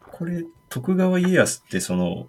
[0.00, 2.28] これ、徳川家康ってその、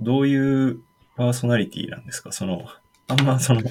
[0.00, 0.80] どういう
[1.16, 2.32] パーソナリティなんですか？
[2.32, 2.66] その、
[3.08, 3.62] あんまその、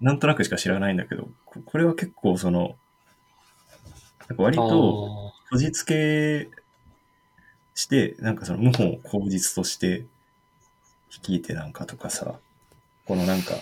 [0.00, 2.76] なんとなくしか知らないんだけど、ここれは結構その、
[4.28, 6.48] なんか割と、こじつけ
[7.74, 10.04] して、なんかその謀反を口実として
[11.10, 12.38] 率いてなんかとかさ、
[13.06, 13.54] このなんか、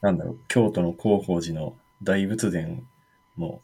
[0.00, 2.82] なんだろう、京都の広報寺の大仏殿
[3.36, 3.60] の、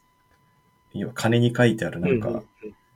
[0.99, 2.43] 要は金に書いてあるなんか、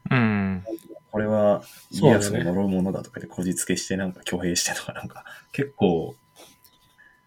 [0.10, 0.64] うん。
[1.12, 6.16] これは家康の呪うものだとかでこじつけしてなんか挙兵してとかなんか結構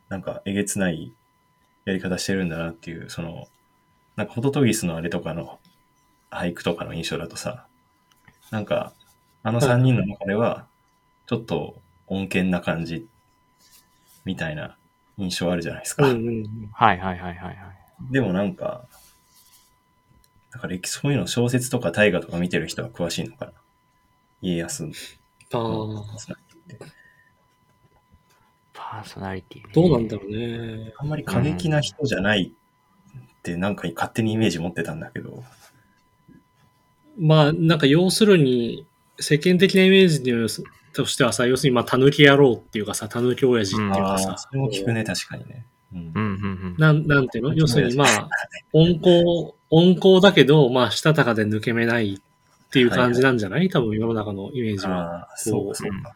[0.08, 1.12] なんかえげつない
[1.84, 3.46] やり方してるんだなっていうその
[4.16, 5.58] なんかホトトギスのあれとかの
[6.30, 7.66] 俳句とかの印象だとさ
[8.50, 8.94] なんか
[9.42, 10.66] あの3人の中では
[11.26, 11.76] ちょっと
[12.08, 13.06] 穏健な感じ
[14.24, 14.76] みたいな
[15.18, 16.08] 印象あるじゃないですか。
[16.08, 17.58] うんうんはいはいはいはい。
[18.10, 18.84] でもなんか、
[20.54, 23.52] なんか歴そういうの小説とか大河とか見てる人は詳しいのかな
[24.40, 24.84] 家康
[25.52, 26.04] あのあ、
[28.72, 29.70] パーソナリティね。
[29.72, 30.92] どうなんだろうね。
[30.96, 35.42] あんまり過激な人じゃないってなんか勝手にイメージ持ってたんだけど、
[37.18, 38.86] まあ、なんか要するに、
[39.18, 40.22] 世間的なイメージ
[40.92, 45.64] としてはさ、要するにまあ、たぬき野郎っていうかさ、たぬき親父っていうかさああ、、それも聞くね、確かにね。
[45.94, 46.76] うんうんうんうん。
[46.78, 47.54] なん、なんていうの？
[47.54, 48.28] 要するにまあ、
[48.72, 55.20] 温厚、温厚だけど、まあ、したたかで抜け目ないっていう感じなんじゃない、多分世の中のイメージは。
[55.20, 56.14] ああ、そうか、そうか。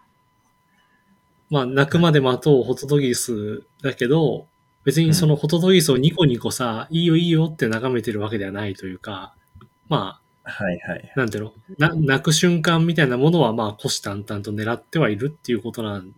[1.51, 4.47] まあ、泣くまで待とうホトトギスだけど、
[4.85, 9.33] 別にそのホトトギスをニコニコさ、いいよいいよって眺めてるわけではないというか、
[9.89, 11.13] まはいはい。
[11.15, 11.53] あ、なんていうの？
[11.79, 16.13] な泣く瞬間みたいなものは、まあ、虎視眈々と狙ってはいるっていうことなん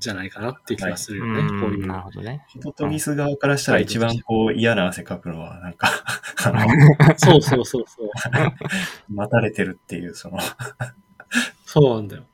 [0.00, 1.86] じゃないかなっていう気がするよね、うんこういう。
[1.86, 2.44] なるほどね。
[2.54, 5.88] ホトトギス側からしたら一番こう嫌な汗かくのは、なんか、
[6.44, 6.66] あの、
[7.16, 8.10] そうそうそうそう。
[9.12, 10.38] 待たれてるっていう、その、
[11.66, 12.24] そうなんだよ。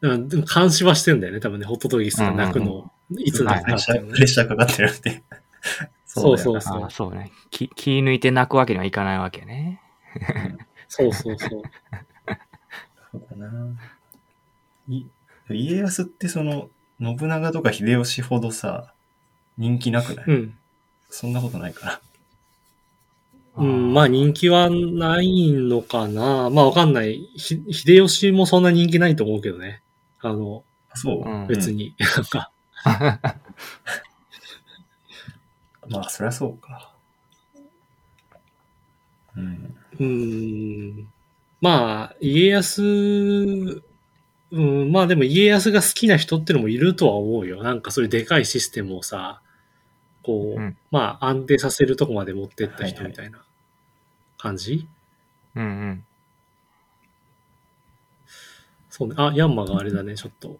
[0.00, 5.22] でも監視はしてんだよね、多分ね、ホトトギスが泣くのを、いつ泣くプレッシャー、かねプレッシャーかかってるって。
[6.06, 7.32] そうそうそうそうね。
[7.50, 9.80] 気、気抜いて泣くわけにはいかないわけね。
[10.88, 11.62] そうそうそう。
[13.12, 13.68] そうだな。
[14.88, 15.04] い
[15.54, 16.68] 家康ってその、
[17.00, 18.92] 信長とか秀吉ほどさ、
[19.58, 20.58] 人気なくない、うん。
[21.10, 22.00] そんなことないかな。
[23.58, 26.50] うん、まあ人気はないのかな。
[26.50, 27.26] まあわかんない。
[27.36, 29.80] ひ秀吉もそんな人気ないと思うけどね。
[30.20, 30.62] あの、
[30.94, 31.94] そう、うん別に。
[31.98, 32.50] なんか、
[35.88, 36.92] まあ、そりゃそうか。
[39.36, 39.76] うん。
[39.98, 41.08] うーん。
[41.60, 43.82] まあ、家康、
[44.52, 47.62] うん、まあでも家康が好きな人ってのもいるとは思うよ。
[47.62, 49.40] なんかそういうでかいシステムをさ、
[50.22, 53.44] こう、うんまあ安定させるとこまで持ってったはいはい人みたいな
[54.38, 54.88] 感じ、
[55.54, 56.04] うんうん。
[58.88, 59.14] そうね。
[59.18, 60.58] あ、ヤンマがあれだね、ちょっと。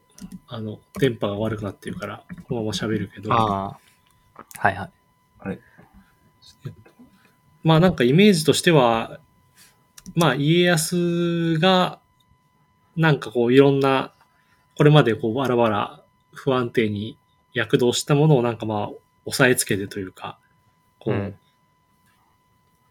[0.49, 3.33] あの、電波が悪くなってるから、このまま喋るけど。
[3.33, 3.79] ああ。
[4.59, 4.91] はいはい。
[5.39, 5.61] あれ？
[7.63, 9.21] まあなんかイメージとしては、
[10.15, 12.01] まあ家康が、
[12.97, 14.13] なんかこういろんな
[14.77, 17.17] これまでこうバラバラ不安定に
[17.55, 18.91] 躍動したものをなんかまあ
[19.25, 20.39] 押さえつけてというか、
[20.99, 21.35] こう、うん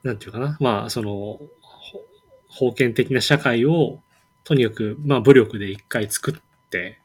[0.04, 1.50] なんていうかな、まあその、ほ
[2.70, 4.00] 封建的な社会を
[4.44, 7.00] とにかくまあ武力で一回作って、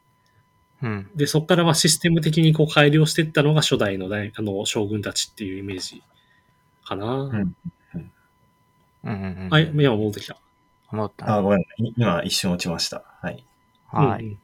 [0.82, 1.10] うん。
[1.14, 6.02] で、そこからまあシステム的にこう改良していったのが初代の大あの将軍たちっていうイメージ
[6.84, 7.06] かな。
[7.06, 7.54] んうん
[9.04, 9.48] うんうん。
[9.50, 10.36] あ、今戻ってきた。
[10.92, 11.36] 思った。
[11.36, 11.60] あ、ごめん。
[11.60, 13.04] い今一瞬落ちました。
[13.20, 13.44] はい。
[13.88, 14.24] はい。
[14.24, 14.38] うんうん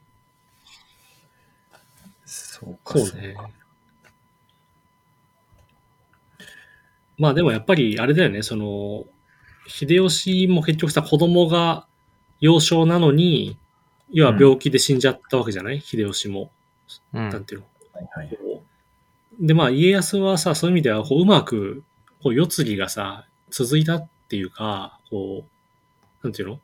[2.29, 2.99] そうか。
[2.99, 3.37] そうね。
[7.17, 9.05] まあでもやっぱりあれだよね、その、
[9.65, 11.87] 秀吉も結局さ、子供が
[12.41, 13.57] 幼少なのに、
[14.11, 16.51] 要は病気で死んじゃったわけじゃない、秀吉も。
[17.13, 17.29] うん。
[17.29, 17.67] なんていうの？
[17.93, 18.37] はいはい。
[19.39, 21.83] で、まあ家康はさ、そういう意味では、こう、うまく、
[22.21, 25.49] こう、世継ぎがさ、続いたっていうか、こう、
[26.27, 26.59] なんていうの？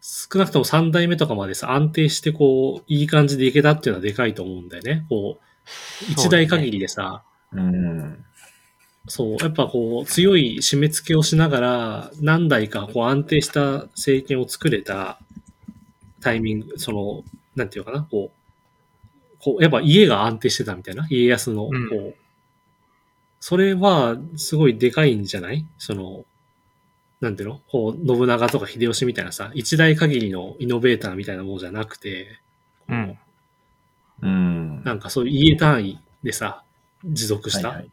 [0.00, 5.06] 少なくとも三代目とかまでさ、安定してこう、いい感じでいけたっていうのはでかいと思うんだよね。
[5.08, 7.22] こう、一代限りでさ、
[7.52, 8.24] うん。
[9.08, 15.18] そう、やっぱこう、強い締め付けをしながら、何代かこう安定した政権を作れた
[16.20, 17.24] タイミング、その、
[17.56, 21.76] なんていうのかな、こう、こう、やっぱ家が安定してたみたいな、家康の、こう。
[21.78, 22.08] ん。
[22.08, 22.14] う、
[23.40, 25.66] それはすごいでかいんじゃない？
[25.78, 26.24] その、
[27.20, 27.60] なんていうの？
[27.68, 32.38] こう、信長とか秀吉みたいなさ、一代限りのイノベーターみたいなものじゃなくて、
[32.88, 33.18] うん
[34.22, 34.84] うん。
[34.84, 36.62] なんかそういう家単位でさ、
[37.04, 37.68] 持続した。
[37.68, 37.88] はいはい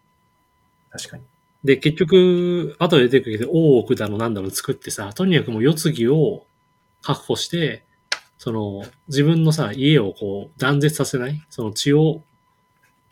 [0.93, 1.23] 確かに。
[1.63, 6.45] で、結局、後で出てくるけど、大奥だのなんだの作ってさ、とにかくもう世継ぎを
[7.01, 7.85] 確保して、
[8.37, 12.23] その、自分のさ、家をこう、断絶させない、その血を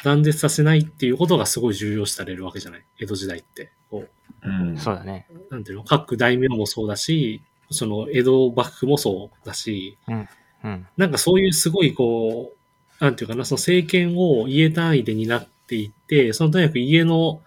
[0.04, 2.84] 断絶させないっていうことがすごい重要視されるわけじゃない？
[3.00, 3.72] 江戸時代って。
[3.90, 4.06] こ
[4.44, 4.78] うん。
[4.78, 5.28] そうだね。
[5.30, 5.84] う、なんていうの？
[5.84, 10.88] 各大名もそうだし、その、江戸幕府もそうだし、うん。
[10.98, 12.54] なんかそういうすごいこ
[13.00, 17.42] う、なんていうかな、その政権を家単位で担っていって、そのとにかく家の、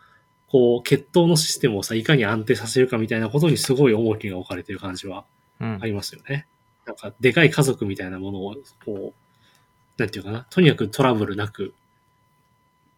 [0.49, 5.25] こう、血統のシステムをさ、いかに安定させるかみたいなことにすごい重きが置かれてる感じは
[5.61, 5.87] うんあ。
[5.87, 6.47] りますよね。
[6.87, 11.75] なんか、でかい家族みたいなものを、こう、なんていうかな、とにかくトラブルなく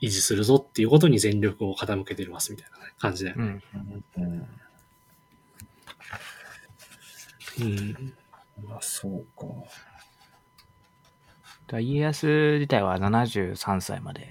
[0.05, 3.63] 維持するぞっていうことに全力を傾けてますみたいな感じだよね。
[4.17, 4.23] うん。
[4.23, 4.49] うん。
[7.61, 8.15] うん。
[8.69, 9.47] まあ、そうか。
[11.67, 14.29] だ家康自体は73歳まで、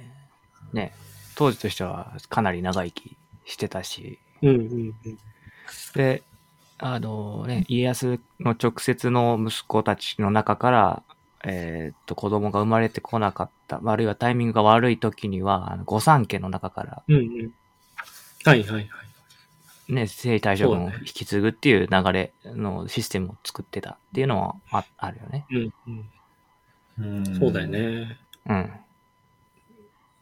[0.72, 0.94] ね、
[1.36, 4.50] 当時としてはかなり長生きしてたし、うん。
[4.50, 4.60] うん。
[4.60, 5.18] うん。
[5.96, 6.24] で、
[6.78, 11.04] あのね、家康の直接の息子たちの中から、
[11.46, 17.54] えーっと、子供が生まれてこなかった、あるいはタイミングが悪い時には、あの御三家の中から、うんうん。
[18.46, 18.88] はいはいはい。
[19.90, 25.46] ね、征夷大将軍を引き継ぐっていう流れのシステムを作ってたっていうのはああるよね。
[25.52, 27.18] うんうん。
[27.18, 27.68] うんそうだよ。
[27.68, 28.18] ね。
[28.48, 28.72] うん。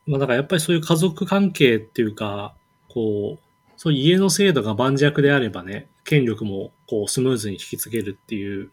[0.07, 2.55] まあだからやっぱりそういう家族関係っていうか、
[2.89, 8.71] こう、そう家の制度が盤石であればね、権力もこうスムーズに引き継げるっていう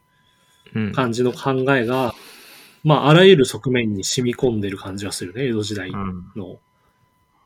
[0.74, 0.92] うん。
[0.92, 2.14] 感じの考えが、
[2.88, 6.00] まああらゆる側面に染み込んでる感じはするね、江戸時代の。
[6.00, 6.58] うん。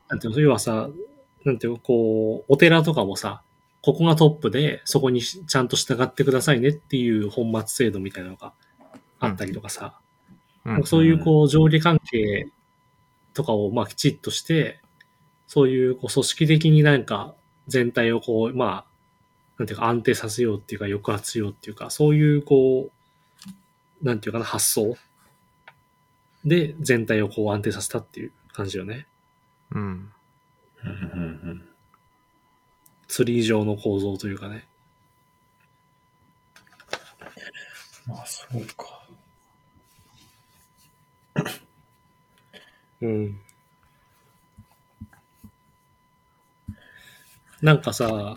[0.07, 0.89] なんていうの、要はさ、
[1.43, 3.41] なんていうの、こう、お寺とかもさ、
[3.81, 8.53] ここがトップで、そこにしちゃんと従ってくださいねっていう本末制度みたいなのが
[9.19, 9.99] あったりとかさ、
[10.63, 10.83] うん。
[10.85, 12.47] そういうこう上下関係
[13.33, 14.79] とかをまあきちっとして、
[15.47, 17.35] そういうこう組織的になんか
[17.67, 18.85] 全体をこう、まあ、
[19.57, 22.89] なんていうか安定させようっていうか抑圧しようっていうか、そういうこ
[24.01, 24.95] う、なんていうかな発想
[26.45, 29.07] で全体をこう安定させたっていう感じよね。
[29.71, 29.81] うん。
[29.81, 30.11] うん
[30.83, 31.63] うん
[33.07, 34.65] ツリー状の構造というかね。
[38.07, 38.13] うん。
[38.13, 39.03] まあ、そうか。
[43.01, 43.39] うん。
[47.61, 48.35] なんかさ、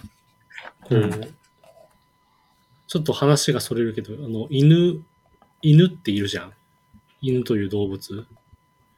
[0.83, 1.37] こう、うん
[2.87, 5.03] ちょっと話がそれるけど、あの、犬、
[5.61, 6.53] 犬っているじゃん。
[7.21, 8.27] 犬という動物。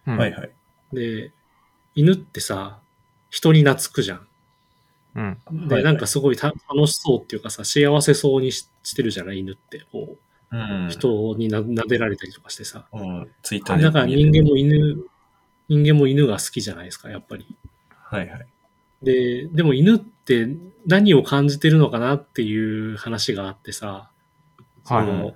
[0.07, 0.51] うんはいはい。
[0.93, 1.33] で、
[1.95, 2.79] 犬ってさ、
[3.31, 4.27] 人に懐くじゃん。
[5.15, 5.69] うん。
[5.69, 9.85] で、はいなんかすごいた楽しそうっていうかさ、幸せそうにししてるじゃない犬って。
[9.93, 10.19] こう。
[10.89, 12.87] 人にな撫でられたりとかしてさ。
[12.93, 13.31] うん。
[13.43, 13.83] ツイッターで。
[13.83, 15.05] だから人間も犬、
[15.69, 17.55] 人間も犬が好きじゃないですか、やっぱり。
[17.91, 18.47] はいはい。
[19.03, 20.49] で、でも犬って
[20.87, 24.11] 何を感じてるのかなっていう話があってさ、
[24.85, 25.35] その、はい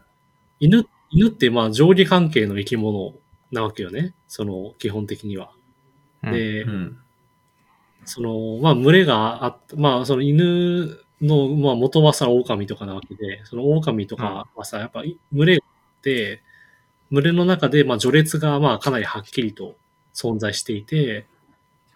[0.61, 3.15] 犬、犬ってまあ上下関係の生き物
[3.51, 4.15] なわけよね。
[4.29, 5.51] その、基本的には。
[6.25, 6.99] うんで、うん。
[8.05, 15.03] その、まあ群れがあっまあその犬の、まあ元はさ、狼とかなわけで、その狼とかはさ、やっぱ
[15.33, 16.43] 群れがあって、
[17.13, 19.77] 群れの中で、まあ、序列が、まあ、かなりはっきりと
[20.15, 21.27] 存在していて、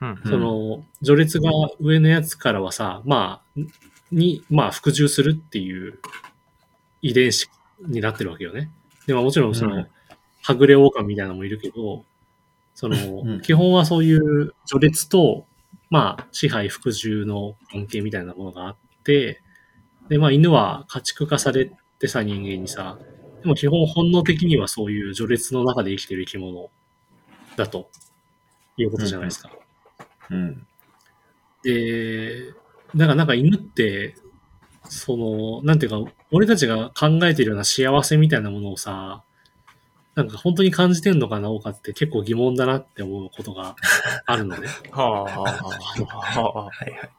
[0.02, 0.20] うん。
[0.26, 1.50] その、序列が
[1.80, 3.60] 上のやつからはさ、まあ、
[4.12, 5.98] に、まあ、服従するっていう
[7.00, 7.48] 遺伝子
[7.80, 8.70] になってるわけよね。
[9.07, 9.86] でももちろん、その、うん
[10.42, 12.04] はぐれ狼みたいなのもいるけど、
[12.72, 15.44] その、うん基本はそういう序列と、
[15.90, 19.42] まあ、支配服従の関係みたいなものがあって、
[20.09, 22.96] で、まあ、犬は家畜化されてさ、人間にさ、
[23.42, 26.70] でも基本本能的にはそういう序列の中で生きてる生き物
[27.57, 27.90] だと
[28.76, 29.50] いうことじゃないですか。
[30.30, 30.66] うん。
[31.64, 32.52] で、
[32.94, 34.14] だからなんか犬って、
[34.89, 39.22] その、なんていうか、俺たちが考えてるような幸せみたいなものをさ、
[40.14, 43.76] なんか本当に感じてんのかなおかって結構疑問だなって思うことが
[44.24, 44.68] あるのね。
[44.91, 46.64] はあ、はあ、はあ。
[46.64, 47.11] はいはい。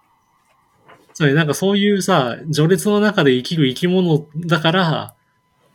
[1.13, 5.13] それなんかそういうさ、序列の中で生きる生き物だから、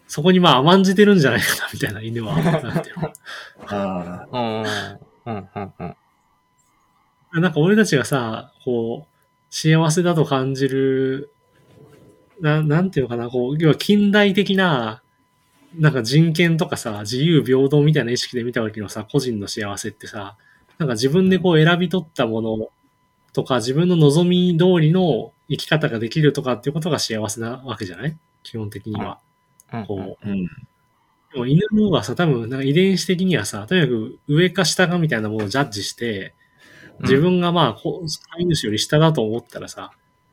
[0.08, 2.34] そこにまあ甘んじてるんじゃないかなみたいな犬は。
[2.40, 3.12] なんていうの
[3.66, 4.62] ああ、うん。
[5.24, 5.84] うん、うん、う
[7.38, 7.42] ん。
[7.42, 9.12] なんか俺たちがさ、こう、
[9.48, 11.31] 幸せだと感じる、
[12.42, 15.02] ななんていうのかな、こう、要は近代的な、
[15.78, 20.36] なんか人権とかさ、自由平等みたいな意識で見た時のさ、個人の幸せってさ、
[20.76, 22.68] なんか自分でこう選び取ったもの
[23.32, 28.16] とか、自分の望み通りの生き方ができるとかっていうことが幸せなわけじゃない？
[28.42, 29.18] 基本的には。
[29.72, 29.86] うん。
[29.86, 30.44] こう、うん。
[31.32, 36.34] でも犬はさ、多分なんか遺伝子的にはさ、とにかく上か下かみたいなものをジャッジして、
[37.00, 39.92] 自分がまあ、こう飼い主より下だと思ったらさ、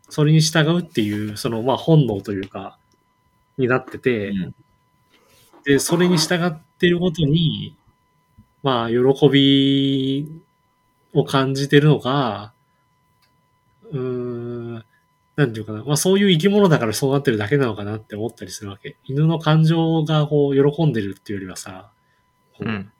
[0.10, 2.78] それに従うっていう、そのまあ本能というか、
[3.58, 4.56] になってて、うん
[5.70, 7.76] で、それに従っていることに、
[8.64, 10.28] まあ、喜び
[11.14, 12.54] を感じてるのか、
[13.92, 14.86] うーん、
[15.36, 15.84] なんていうかな。
[15.84, 18.98] まあそういう生き物だからそうなってるだけなのかなって思ったりするわけ。
[19.06, 21.92] 犬の感情がこう喜んでるっていうよりはさ、
[22.60, 22.92] うん。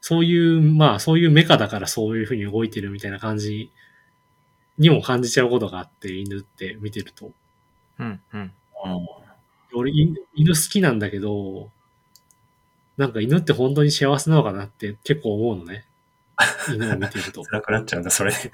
[0.00, 3.70] そういう、まあそういうメカだからそういうふうに動いてるみたいな感じ
[4.78, 7.30] にも感じちゃうことがあって、犬って見てると。
[7.98, 8.52] うん、うん。
[9.74, 11.70] 俺、犬犬好きなんだけど、
[12.96, 15.84] なんか犬って本当に幸せなのかなって結構思うのね。
[16.68, 17.42] 犬を見てると。
[17.48, 18.48] 辛くなっちゃうんだ、それ 辛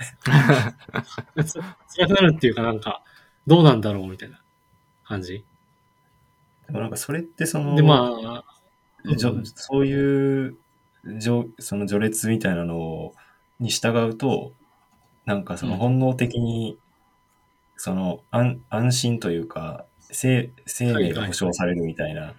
[2.06, 3.02] くなるっていうかなんか、
[3.46, 4.40] どうなんだろうみたいな
[5.04, 5.44] 感じ。
[6.66, 8.44] でもなんかそれってその、で、ま
[9.04, 10.56] あ、じょうんそういう、
[11.18, 13.12] じょその序列みたいなの
[13.58, 14.52] に従うと、
[15.24, 16.78] なんかそのうん本能的に、
[17.76, 22.34] その安安心というか、生生命が保障されるみたいな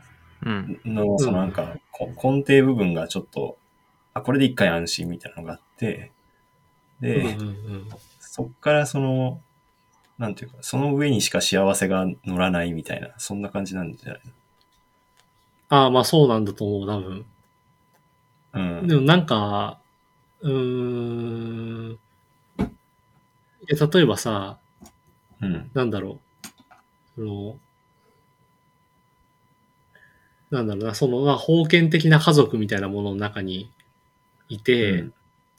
[0.45, 0.79] うん。
[0.85, 3.57] の、そのなんか、こ根底部分がちょっと、
[4.13, 6.11] あ、これで一回安心みたいなのがあって、
[7.01, 7.37] で、
[8.19, 9.41] そっからその、
[10.17, 14.21] なんていうか、その上にしか幸せが乗らないみたいな、そんな感じなんじゃない
[15.69, 17.25] ああ、まあそうなんだと思う、多分。
[18.53, 18.87] うん。
[18.87, 19.79] でもなんか、
[20.41, 21.99] うーん。
[23.69, 24.57] いや例えばさ、
[25.41, 25.71] うん。
[25.73, 26.19] なんだろ
[27.17, 27.21] う。
[27.21, 27.59] その、
[30.51, 33.69] なんだろうな、その、まあ封建的な家族みたいなものの中に
[34.49, 35.13] いて、うん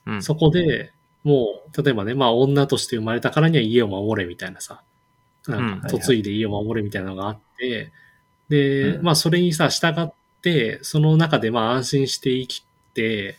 [0.06, 0.22] うん。
[0.22, 0.92] そこで
[1.24, 4.82] もう、例えばね、まあ女として生まれたからには家を守れみたいなさ、
[5.48, 7.92] なんかうん嫁いで家を守れみたいなのがあって、
[8.50, 13.38] で、うんまあそれにさ、従って、その中でまあ安心して生きて、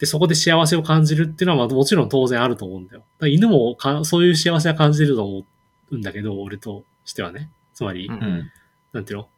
[0.00, 3.04] で、そこで幸せを感じるっていうのはまあもちろん当然あると思うんだよ。
[3.20, 5.44] だ犬もかそういう幸せは感じると思
[5.90, 7.50] うんだけど、俺としてはね。
[7.74, 8.50] つまり、うんうん。
[8.92, 9.28] なんていうの？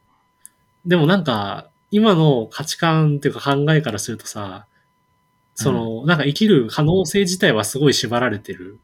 [0.87, 4.67] でもなんか、今の価値観っていうか考えからするとさ、
[5.55, 8.79] その、なんか生きる可能性自体はすごい縛られてる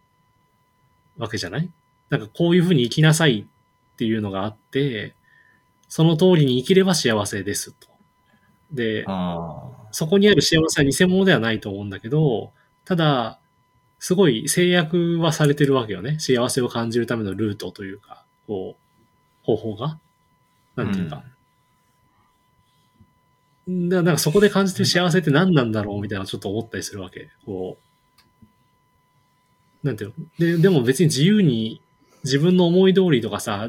[1.17, 1.71] わけじゃない？
[2.11, 5.15] なんかこういうふうに生きなさいっていうのがあって、
[5.89, 7.88] その通りに生きれば幸せですと。
[8.73, 12.53] で、あそこにある幸せは偽物ではないと思うんだけど、
[12.85, 13.39] ただ、
[13.99, 16.19] すごい制約はされてるわけよね。
[16.21, 19.87] 幸せを感じるためのルートというか、こう、方法が。
[19.87, 19.99] あ。
[20.77, 21.25] なんていうか。
[23.69, 27.29] だなんかそこで感じてる幸せって何なんだろうみたいなのちょっと思ったりするわけ。
[27.45, 27.77] こ
[29.85, 29.87] う。
[29.87, 31.81] なんていうので、でも別に自由に
[32.25, 33.69] 自分の思い通りとかさ、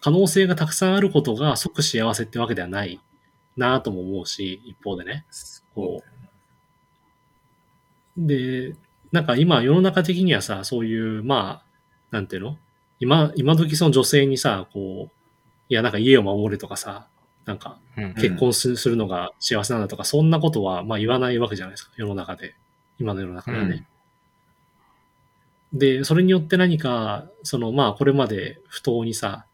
[0.00, 3.00] 可能性がたくさんあることが即幸せってわけではない
[3.56, 5.24] なとも思うし、一方でね。
[5.74, 6.02] こ
[8.16, 8.26] う。
[8.26, 8.74] で、
[9.12, 11.66] なんか今世の中的にはさ、そういう、まあ、
[12.10, 12.58] なんていうの？
[12.98, 15.12] 今、今時その女性にさ、こう、
[15.68, 17.06] いやなんか家を守れとかさ、
[17.44, 18.14] なんかうん。
[18.14, 22.54] 結婚すするのが幸せなんだとか、そんなことはまあ言わないわけじゃないですか、世の中で。
[22.98, 23.86] 今の世の中ではね。
[25.72, 29.46] で、それによって何か、そのまあこれまで不当にさ、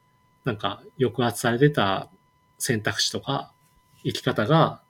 [0.44, 2.08] なんか抑圧されてた
[2.58, 3.52] 選択肢とか
[4.06, 4.80] 生き方が、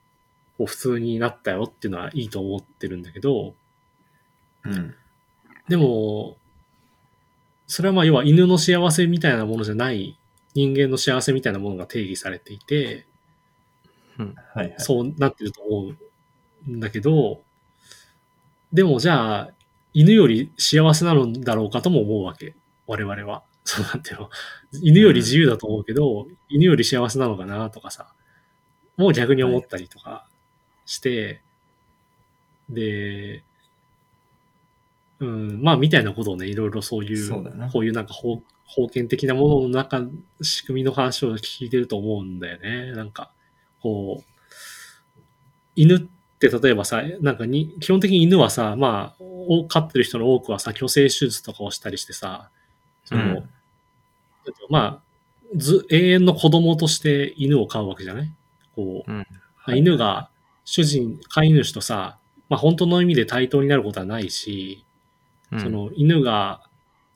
[0.57, 3.53] こう普通になったよっていうのはいいと思ってるんだけど、
[4.63, 4.95] うん。
[5.67, 6.37] でも、
[7.67, 10.17] それはまあ要は犬の幸せみたいなものじゃない
[10.53, 13.05] 人間の幸せみたいなものが定義されていて、
[14.17, 14.75] はいはい。
[14.77, 15.93] そうなってると思
[16.67, 17.41] うんだけど、
[18.73, 19.49] でもじゃあ、
[19.93, 22.55] 犬より幸せなのだろうかとも思うわけ。
[22.85, 23.43] 我々は。
[23.63, 24.29] そうなんていうの。
[24.81, 28.13] 犬より自由だと思うけど、犬より幸せなのかなとかさ、
[28.97, 30.27] もう逆に思ったりとか
[30.85, 31.41] して、
[32.69, 33.43] で、
[35.19, 38.41] うん、まあみたいなことをね、いろいろそういう、そうこういうなんか法
[38.75, 40.01] 封建的なものの中、
[40.41, 42.91] 仕組みの話を聞いてると思うんだよね。
[42.91, 43.31] なんか、
[43.81, 44.31] こう、
[45.75, 45.99] 犬っ
[46.39, 52.49] て例えばさ、なんかに、基本的に犬はさ、まあ、を飼ってる人の多くはさ、虚勢手術とかをしたりしてさ、
[53.05, 53.49] その、うん。
[54.69, 55.03] まあ、
[55.55, 58.36] ず、永遠の子供として犬を飼うわけじゃない？
[58.77, 59.17] こう、うん。
[59.17, 59.25] ま
[59.65, 60.29] あ犬が
[60.63, 62.17] 主人、飼い主とさ、
[62.47, 64.85] まあ本当の意味で対等になることはないし、
[65.51, 66.61] うんそ、の犬が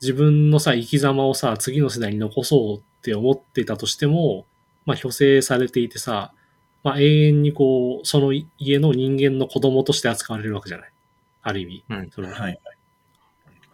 [0.02, 4.46] 自分のさ、生き様をさ、次の世代に残そうって思ってたとしても、
[4.84, 6.32] まあ、虚勢されていてさ、
[6.82, 10.92] まあ、永遠にこう、その家の人間の子供として扱われるわけじゃない？
[11.42, 11.84] ある意味。
[11.88, 12.58] うんそのはい。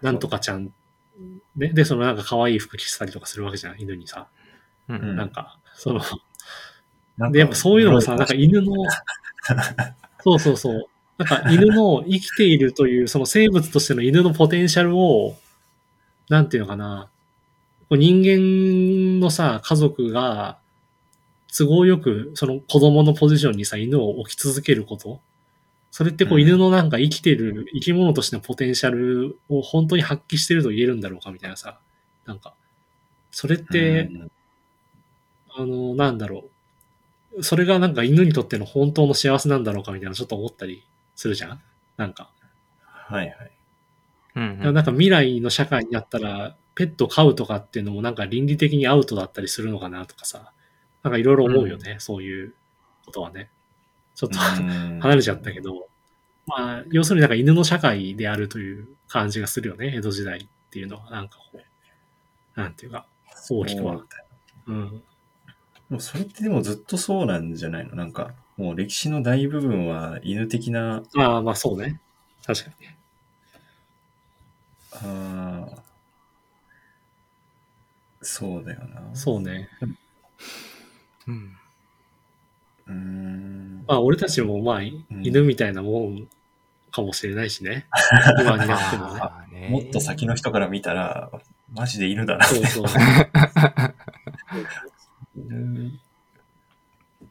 [0.02, 0.72] なんとかちゃん、
[1.56, 4.28] ね、で、そのなんか可愛い服着せたりとかするわけじゃん、犬にさ。
[4.88, 4.94] う。
[4.94, 6.00] うんんなんか、その、
[7.32, 8.72] で、やっぱそういうのもさ、なんか犬の、
[10.22, 10.88] そうそうそう。
[11.18, 15.36] なんか犬の生きているという、その生物としての犬のポテンシャルを、
[16.28, 17.08] なんていうのかな。
[17.90, 20.58] 人間のさ、家族が、
[21.56, 25.20] 都合よく、その子供のポジションにさ、犬を置き続けること。
[25.90, 31.80] それってこう、うん犬のなんか生きてる、生き物としてのポテンシャルを本当に発揮してると言えるんだろうかみたいなさ。
[32.26, 32.54] なんか、
[33.30, 34.30] それって、うん
[35.60, 36.50] あの、なんだろう。
[37.42, 40.84] それがなんか犬にとっての本当の幸せなんだろうかみたいなちょっと思ったり
[41.16, 41.60] するじゃん？
[41.96, 42.30] なんか。
[42.82, 43.50] はいはい。
[44.36, 50.52] うんなんか未来の社会になったら、ペット飼うとかっていうのもなんか倫理的にアウトだったりするのかなとかさ。
[51.02, 52.54] なんかいろいろ思うよね、そういう
[53.06, 53.50] ことはね。
[54.16, 55.88] ちょっとうん離れちゃったけど。
[56.46, 61.10] まあ、要するになんか犬の社会であるという感じがするよね、江戸時代っていうのは。
[61.10, 61.60] なんかこ
[62.56, 63.06] う、なんていうか、
[63.48, 64.02] 大きくは。
[64.66, 65.02] うん。
[65.90, 67.94] でもそれってでもずっとそうなんじゃないの？
[67.96, 72.00] なんか、もう歴史の大部分は犬的な、まあまあそうね。
[72.46, 72.96] 確かにね。
[74.92, 75.78] あー
[78.20, 79.00] そうだよな。
[79.14, 79.68] そうね。
[81.26, 81.56] うん。
[82.86, 83.84] うーん。
[83.86, 86.28] まあ、俺たちもまあ、ん犬みたいなもん
[86.90, 87.86] かもしれないしね。
[88.40, 89.14] 今になっても
[89.52, 91.30] ねもっと先の人から見たら、
[91.72, 92.44] マジで犬だな。
[92.44, 92.86] そうそう。
[95.48, 95.98] 犬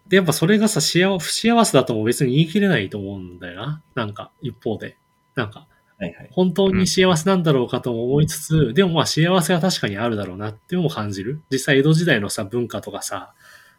[0.07, 3.81] で、やっぱそれがさ、幸不幸せだとも別に言い切れないと思うんだよな。
[3.95, 4.97] なんか、一方で。
[5.35, 5.67] なんか、
[5.99, 6.29] はいはい。
[6.31, 11.41] 本当に幸せなんだろうかとも思いつつ、でもまあ幸せは確かにあるだろうなっていうのも感じる。
[11.49, 13.33] 実際江戸時代のさ、文化とかさ、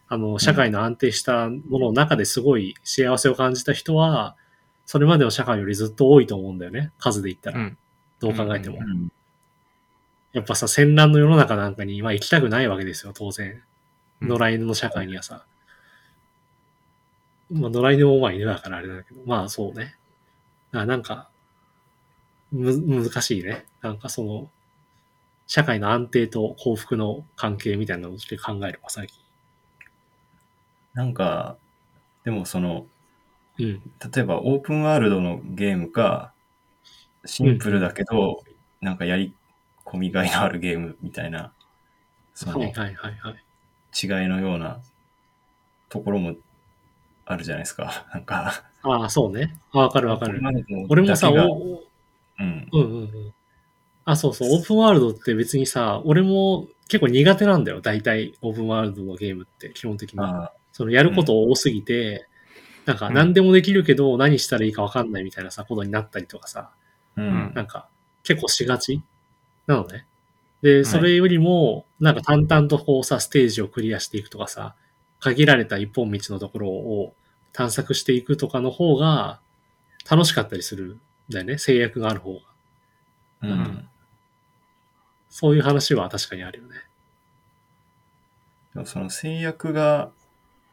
[0.08, 4.36] あの、社会の安定したものの中ですごい幸せを感じた人は、
[4.86, 6.92] それまでの社会よりずっと多いと思うんだよね。
[6.98, 7.60] 数で言ったら。
[7.60, 7.78] うん。
[8.20, 8.78] どう考えても。
[8.80, 9.10] うん
[10.32, 13.62] やっぱさ、戦乱の世の中なんかに、まあ行きたくないわけですよ、当然。
[14.20, 15.44] うん野良犬の社会にはさ。
[17.50, 19.94] まあ野良犬もまあ犬だからあれだけど、まあそうね。
[20.72, 21.30] あなんか、
[22.52, 23.64] む、難しいね。
[23.80, 24.50] なんかその、
[25.46, 29.18] 社会の安定と幸福の関係みたいなのを考えれば最近。
[30.92, 31.56] なんか、
[32.24, 32.86] でもその、
[33.58, 33.82] うん。
[34.14, 36.32] 例えばオープンワールドのゲームか、
[37.24, 38.44] シンプルだけど、
[38.80, 39.34] なんかやり
[39.84, 41.52] 込みがいのあるゲームみたいな、
[42.34, 43.44] その違はいはいはいはい。
[44.06, 44.80] いのような
[45.88, 46.34] ところも
[47.24, 48.06] あるじゃないですか。
[48.14, 49.58] なんか、ああ、そうね。
[49.72, 50.40] あわかるわかる。
[50.88, 51.84] 俺もさ、おお
[52.38, 52.68] うん。
[52.72, 53.34] うんうんうん。
[54.04, 57.80] あ、そうそう、オープンワールドって別にさ、俺も結構苦手なんだよ。
[57.80, 60.20] 大体、オープンワールドのゲームって、基本的に。
[60.20, 62.28] あその、やること多すぎて、
[62.86, 66.70] なんか、うん何でもできるけど、何したらいいかわかんないみたいなさ、ことになったりとかさ、
[67.16, 67.52] ううんん。
[67.54, 67.88] なんか、
[68.22, 69.02] 結構しがち
[69.66, 70.06] なのね。
[70.62, 74.74] で、それよりも、なんか淡々とこうさ、ステージをクリアしていくとかさ、
[75.20, 77.14] 限られた一本道のところを
[77.52, 79.40] 探索していくとかの方が、
[80.08, 81.00] 楽しかったりするん
[81.32, 81.58] だよね。
[81.58, 82.40] 制約がある方が。
[83.42, 83.88] うん。
[85.28, 86.74] そういう話は確かにあるよね。
[88.74, 90.10] でもその制約が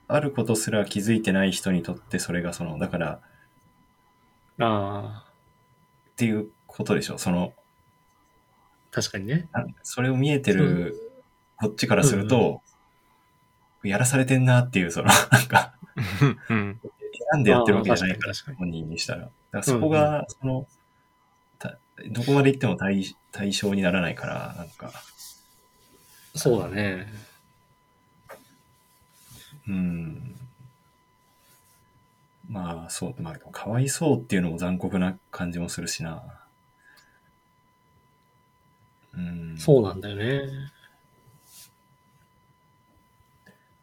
[0.08, 3.20] あることすら気づいてない人にとってそれがその、だから
[4.60, 5.26] ああ、
[6.12, 7.18] っていうことでしょ。
[7.18, 7.54] その、
[8.96, 9.50] 確かにね。
[9.84, 10.96] それを見えてる
[11.58, 12.62] こっちからすると、
[13.84, 15.74] やらされてんなっていう、その、なんか、
[16.50, 16.80] うん。
[17.34, 19.24] 選んでやってるわけじゃないから本人にしたら。
[19.24, 20.66] だからそこが、その、
[21.60, 21.78] た
[22.10, 24.70] どこまで行っても対対象にならないから、なん。
[24.70, 24.94] か、
[26.34, 27.12] そうだね。
[29.68, 30.36] うん。
[32.48, 36.45] まあ、そう、まあ、かわいそうっていうのも残酷な感じもするしな。
[39.18, 39.58] うん。
[39.58, 40.72] そうなんだよね。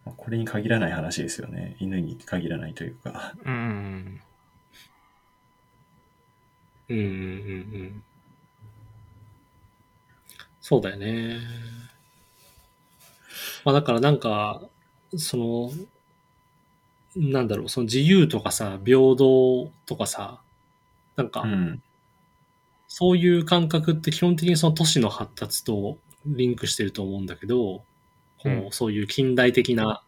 [0.04, 1.76] まあこれに限らない話ですよね。
[1.80, 3.34] 犬に限らないというか。
[3.44, 4.20] うん。
[6.88, 7.08] うんうんうんう
[7.84, 8.02] ん。
[10.60, 11.38] そうだよね。
[13.64, 14.62] まあだからなんか、
[15.16, 15.70] その、
[17.16, 20.40] なんだろう、その自由とかさ、平等とかさ、
[21.16, 21.82] なんかう、ん。
[22.94, 27.84] そういう感覚って基本的にその都市の発達とリンクしてると思うんだけど、こ
[28.44, 30.02] ううんそういう近代的な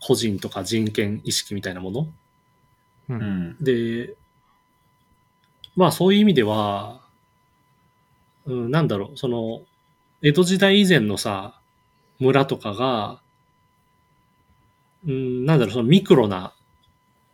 [0.00, 2.08] 個人とか人権意識みたいなもの？
[3.10, 3.14] う。
[3.14, 3.20] うん
[3.50, 3.56] ん。
[3.60, 4.14] で、
[5.76, 7.02] まあそういう意味では、
[8.46, 9.60] うん、なんだろう、その、
[10.22, 11.60] 江戸時代以前のさ、
[12.20, 13.20] 村とかが、
[15.06, 16.54] うん、なんだろう、そのミクロな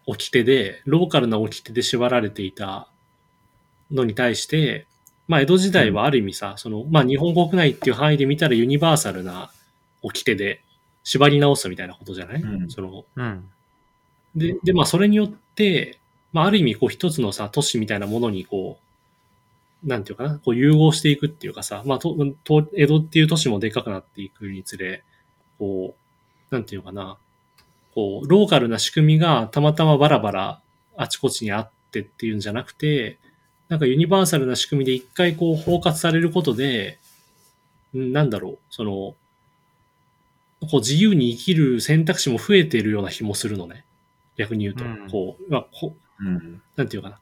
[0.07, 2.89] 掟で、ローカルな掟で縛られていた
[3.93, 4.87] のに対して、
[5.29, 9.51] まあ江戸時代はある意味さ、その、まあ日本国内っていう範囲で見たらユニバーサルな
[10.03, 10.63] 掟で
[11.05, 12.71] 縛り直すみたいなことじゃない、うん。
[12.71, 13.51] その、うん。
[14.35, 15.99] で、で、まあ、それによって、
[16.33, 18.79] まあ、ある意味、こう、一つのさ、都市みたいなものに、こ
[19.85, 25.03] う、なんていうかな、こう、融合していくっていうかさ、まあ、と、と江戸っていう都市もでかくなっていくにつれ、
[25.59, 25.95] こ
[26.51, 27.19] う、なんていうのかな、
[27.95, 30.61] こう、ローカルな仕組みがたまたまバラバラ
[30.97, 33.19] あちこちにあってっていうんじゃなくて、
[33.73, 36.99] なんかユニバーサルな仕組みで一回こう包括されることで、
[37.97, 39.17] んなんだろう、その、こ
[40.75, 43.87] う自由に生きる選択肢も増えているような気もするのね。
[44.37, 46.61] 逆に言うと、うんこう、まあ、こうん。
[46.77, 47.21] なんていうかな。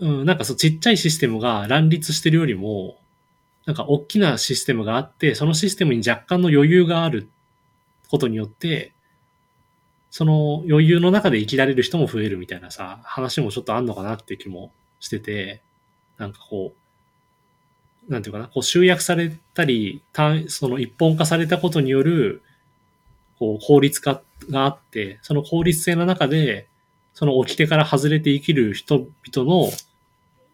[0.00, 2.98] うん、なんかそう、ちっちゃいシステムが乱立してるよりも、
[3.64, 7.30] なんか大きなシステムがあって、そのシステムに若干の余裕がある
[8.10, 8.92] ことによって、
[10.10, 14.70] その余裕の中で生きられる人も増えるみたいなさ、話もちょっとあんのかなっていう気も
[15.00, 15.62] してて、
[16.18, 16.74] なんかこ
[18.08, 22.42] う、なんていうかな、こう集約されたり、単その一本化されたことによる、
[23.38, 26.68] こう効率化があって、その効率性の中で、
[27.14, 29.70] その掟から外れて生きる人々の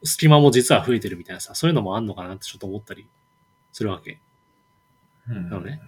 [0.04, 3.06] 隙間も実は増えてるみたいなさ、そういうのもあんのかなってちょっと思ったり
[3.72, 4.18] するわけ。
[5.28, 5.80] うんなのね。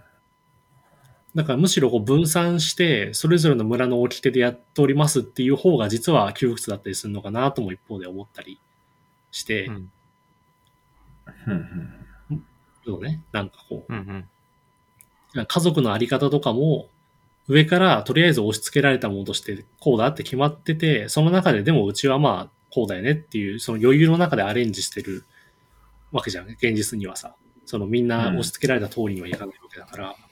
[1.35, 8.59] だからむしろこう分散して、それぞれの村の掟でやっておりますっていう方が実は窮屈だったりするのかなとも一方で思ったり
[9.31, 9.91] して、うん。
[11.47, 12.45] うん。
[12.85, 14.27] そうね、なんかこう、うん。
[15.47, 16.87] 家族のあり方とかも、
[17.47, 25.23] 上からとりあえず押し付けられたものとしてこうだって決まってて、その中ででもうちはまあこうだよねっていう、その余裕の中でアレンジしてる
[26.11, 26.47] わけじゃん。
[26.47, 27.35] 現実にはさ。
[27.65, 30.09] そのみんな押し付けられた通りにはいかないわけだから。
[30.09, 30.28] うん。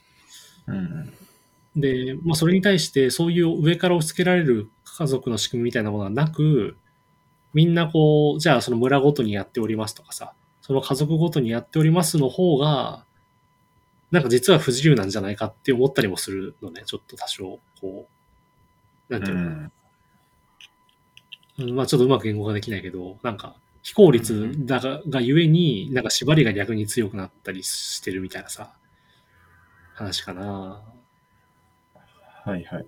[1.76, 6.78] で、まあそれに対してそういう上から押し付けられる家族の仕組みみたいなものはなく、
[7.53, 13.05] みんなこう、じゃあその村ごとにやっておりますとかさ、その家族ごとにやっておりますの方が、
[14.11, 18.07] なんか実は不自由なんじゃないかって思ったりもするのね、ちょっと多少、こ
[19.09, 19.72] う、なんていうの、うん。
[21.59, 28.77] うんまあちょっとうまく言語化できないけど、なんか非効率だが,、がゆえに、なんか縛りが逆に強くなったりしてるみたいなさ、
[29.98, 30.82] 話かな。
[32.45, 32.86] はいはい。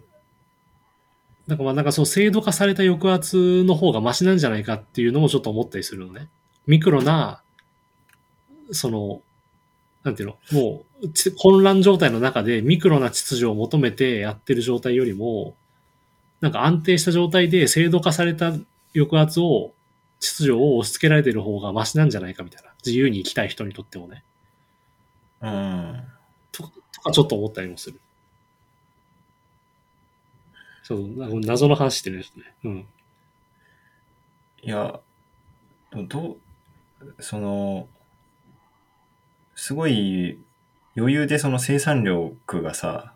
[1.48, 6.30] なんかまあなんかそう制度化された抑圧の方がマシなんじゃないかっていうのもちょっと思ったりするのね。
[6.68, 7.42] ミクロな、
[8.72, 9.22] その、
[10.04, 15.56] なんていうの、もうち混乱状態の中でミクロな秩序を求めてやってる状態よりも、
[16.42, 18.54] なんか安定した状態で制度化された
[18.94, 19.74] 抑圧を、
[20.20, 22.70] 秩序を押し付けられてる方がマシなんじゃないかみたいな。
[22.86, 24.24] 自由に生きたい人にとってもね。
[25.42, 26.04] うん。
[26.52, 28.00] ととかちょっと思ったりもする。
[30.84, 32.44] そう、なんか謎の話してるんですね。
[32.64, 32.88] うん。
[34.62, 35.00] いや、
[35.92, 36.38] どど
[37.02, 37.88] う、その、
[39.56, 40.40] すごい
[40.98, 43.14] 余裕でその生産力がさ、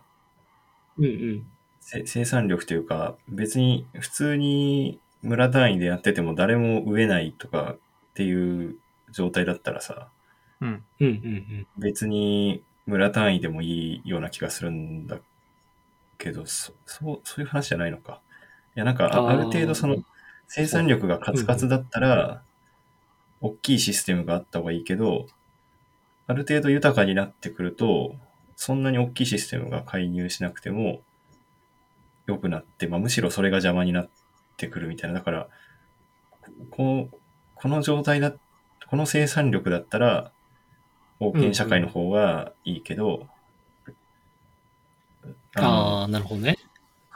[0.98, 1.46] うんうん。
[1.80, 7.78] せ生産力というか、別に普通に村単位でやってても誰も植えないとかっ
[8.14, 8.76] ていう
[9.10, 10.08] 状態だったらさ、
[10.60, 10.84] うん。
[11.00, 15.18] うんうん別に村単位でもいいような気がするんだ
[16.18, 18.20] けど、そそう、そういう話じゃないのか。
[18.76, 20.04] いや、なんか、ある程度その
[20.48, 22.42] 生産力がカツカツだったら、
[23.40, 25.26] 大きいシステムがあった方がいいけど、
[26.26, 28.16] ある程度豊かになってくると、
[28.56, 31.02] そんなに大きいシステムが介入しなくても、
[32.26, 34.08] 良くなって、まあ、むしろそれが邪魔になっ
[34.56, 35.18] てくるみたいな。
[35.18, 35.48] だから、
[36.70, 37.16] こう
[37.54, 38.34] この状態だ、
[38.88, 40.32] この生産力だったら、
[41.18, 43.26] 封建社会の方がいいけど、
[45.54, 46.56] あのああ、なるほどね。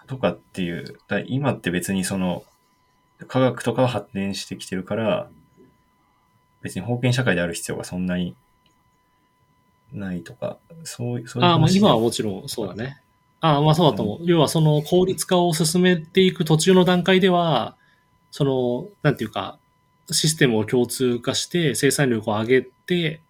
[0.07, 2.44] とかっていう、だ今って別にその、
[3.26, 5.28] 科学とかは発展してきてるから、
[6.62, 8.34] 別に封建社会である必要がそんなに
[9.92, 13.01] ないとか、そういう、そういうああ、まあ今はもちろんそうだね。
[13.40, 14.18] ああ、まあそうだと思う。
[14.24, 17.76] 要はその効率化を進めていく途中の段階では、
[18.30, 19.59] その、なんていうか、
[20.11, 23.20] システムを共通化して生産力を上げて、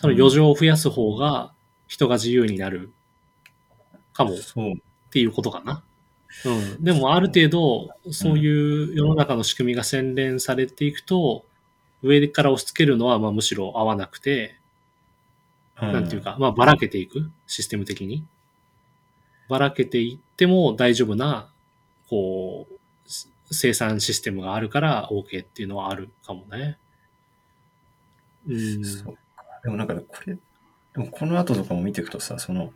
[0.00, 1.52] その余剰を増やす方が
[1.86, 2.90] 人が自由になる
[4.14, 4.36] かもっ
[5.10, 5.82] ていうことかな。
[6.46, 6.82] うん。
[6.82, 11.44] でもある程度、そういう世の中の仕組みが洗練されていくと、
[12.02, 14.56] 上から押し付けるのはまあむしろ合わなくて、
[15.76, 18.24] なんていうか、まあ、ばらけていく、システム的に。
[19.50, 21.50] ばらけていっても大丈夫な、
[22.08, 26.78] こう、す生産システムがあるから OK っていうのはあるかもね。
[28.48, 28.82] うん。
[28.82, 29.20] そうか。
[29.62, 30.40] でもなんかこれ、で
[30.96, 32.72] もこの後とかも見ていくとさ、その、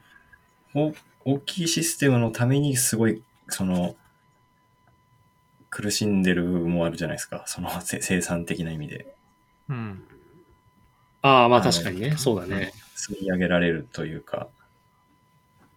[0.74, 0.92] お
[1.24, 3.96] 大きいシステムのためにすごい、その、
[5.70, 7.44] 苦しんでる部分もあるじゃないですか。
[7.46, 9.14] そのせ生産的な意味で。
[9.68, 10.04] うん。
[11.22, 12.16] ああ、まあ確かにね。
[12.16, 12.72] そうだね。
[12.96, 14.48] 吸い上げられるというか。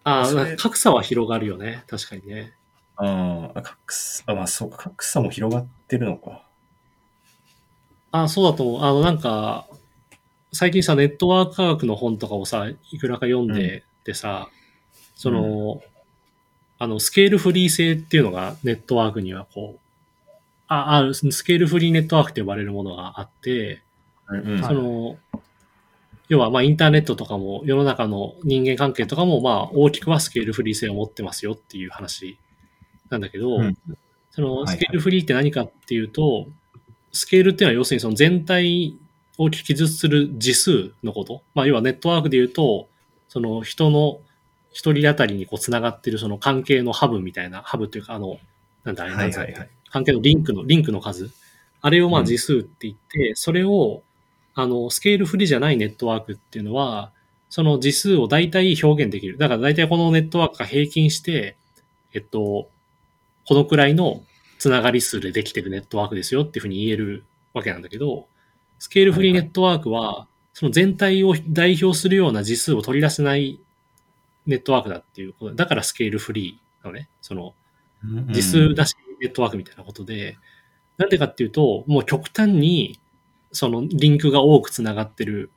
[0.03, 1.83] あそれあ、格差は広がるよね。
[1.87, 2.53] 確かにね。
[2.97, 6.43] ああ、格差、あ、まあそうか、格差も広がってるのか。
[8.11, 8.81] ああ、そうだと思う。
[8.83, 9.67] あの、なんか、
[10.57, 14.49] 最近さ、ネットワーク科学の本とかをさ、いくらか読んでてさ、
[15.15, 15.83] その、
[16.79, 20.31] あの、スケールフリー性っていうのがネットワークにはこう、
[20.67, 23.83] あ、ある、スケールフリーネットワークと呼ばれるものがあって、
[24.29, 24.63] うんうん。
[24.63, 25.17] その、
[26.27, 32.39] 要はまあインターネットとかも世の中の人間関係とかもまあ大きくはスケールフリー性を持ってますよっていう話
[33.11, 33.77] なんだけど、うん。
[34.31, 34.75] そのはい。
[34.75, 36.47] スケールフリーって何かっていうと、
[37.11, 38.97] スケールっていうのは要するにその全体
[39.37, 41.43] を記述する次数のこと。
[41.53, 42.87] まあ要はネットワークで言うと、
[43.29, 44.19] その人の
[44.71, 48.37] 一人当たりにこう繋がってるその関係のハブみたいな、ハブっていうかあの、
[48.83, 49.69] なんだあれなんはいはいはい。
[49.89, 51.31] 関係のリンクの、リンクの数。
[51.81, 54.03] あれをまあうん次数って言って、それを、
[54.55, 57.11] あの、スケールフリーじゃないネットワークっていうのは、
[57.49, 59.37] その次数を大体表現できる。
[59.37, 61.55] だから大体このネットワークが平均して、
[62.13, 62.69] えっと、
[63.47, 64.23] このくらいの
[64.59, 67.23] つながり数でできてるネットワークですよっていうふうに言える
[67.53, 68.27] わけなんだけど、
[68.79, 73.59] スケールフリーネットワークは、その全体を代表するような次数を取り出せない
[74.45, 75.55] ネットワークだっていうこと。
[75.55, 77.09] だからスケールフリーなのね。
[77.21, 77.53] その、
[78.29, 80.37] 実数だしネットワークみたいなことで、
[80.97, 82.99] なんでかっていうと、もう極端に、
[83.51, 85.51] そのリンクが多くつながってる、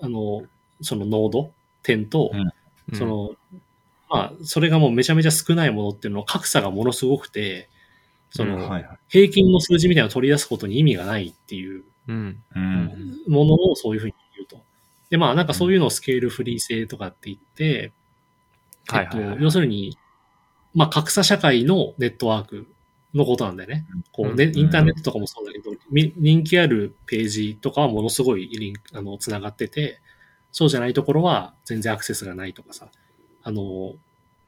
[0.00, 0.44] あの、
[0.82, 1.50] そのノード、
[1.82, 2.52] 点と、うん
[2.94, 3.34] その、
[4.08, 7.68] まあ、それがもうめちゃめちゃ少ないものっていうのは格差がものすごくて、
[8.30, 8.58] その。
[9.08, 12.42] 平均の数字みたいなのを取り出すことに意味がないっていううん。
[12.54, 13.22] うん。
[13.28, 14.60] ものをそういうふうに言うと。
[15.10, 17.92] で、まあなんかそういうのをスケールフリー性とかって言って、
[18.88, 19.98] えっとはいはいはい、要するに、
[20.74, 22.66] まあ格差社会のネットワーク
[23.14, 23.86] のことなんだよね。
[24.12, 30.00] こうね、うんインターネットとかもそうだけど、み人気あるページとかはものすごいリンク、あの、つながってて、
[30.52, 32.88] そうじゃないところは全然アクセスがないとかさ、
[33.42, 33.94] あの、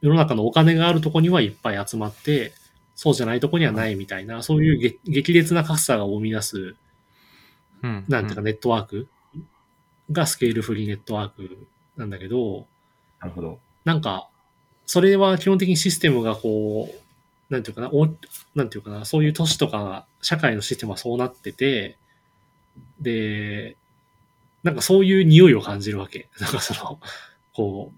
[0.00, 2.52] 世の中のお金があるところにはいっぱい集まって、
[2.94, 6.76] そうじゃないところにはないみたいな、そういう激激烈な格差が生み出す
[7.82, 8.04] うん。
[8.08, 9.08] なんていうかネットワーク？
[10.10, 11.66] がスケールフリーネットワーク
[11.96, 12.66] なんだけど、
[13.20, 13.58] なるほど。
[13.84, 14.28] なんか、
[14.86, 18.08] それは基本的にシステムがこう、なんていうかな、お
[18.54, 21.96] なんていうかな、そういう都市とか社会のシステムはそうなってて、
[23.00, 23.76] で、
[24.62, 26.28] なんかそういう匂いを感じるわけ。
[26.40, 26.98] なんかその、
[27.52, 27.92] こ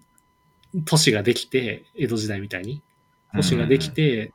[0.75, 2.81] う、都市ができて、江戸時代みたいに、
[3.35, 4.33] 都市ができて、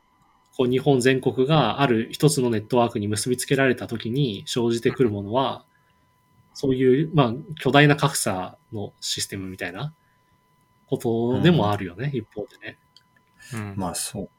[0.57, 5.63] こう日本全国がある一つのネットワークに結びつけられた時に生じてくるものは、
[6.55, 9.93] そういう、まあ、巨大な格差のシステムみたいな
[10.89, 12.77] ことでもあるよね、一方でね。
[13.53, 13.73] うん。
[13.77, 14.29] まあそ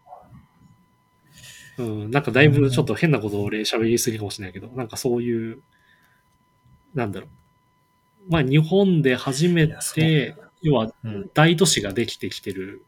[1.78, 1.82] う。
[1.82, 5.62] うん、なんかだいぶちょっと変なことを俺喋りすぎかもしれないけど、なんかそういう、
[6.94, 8.32] なんだろう。
[8.32, 11.30] まあ日本で初めて、要はうん。
[11.32, 12.84] 大都市ができてきてる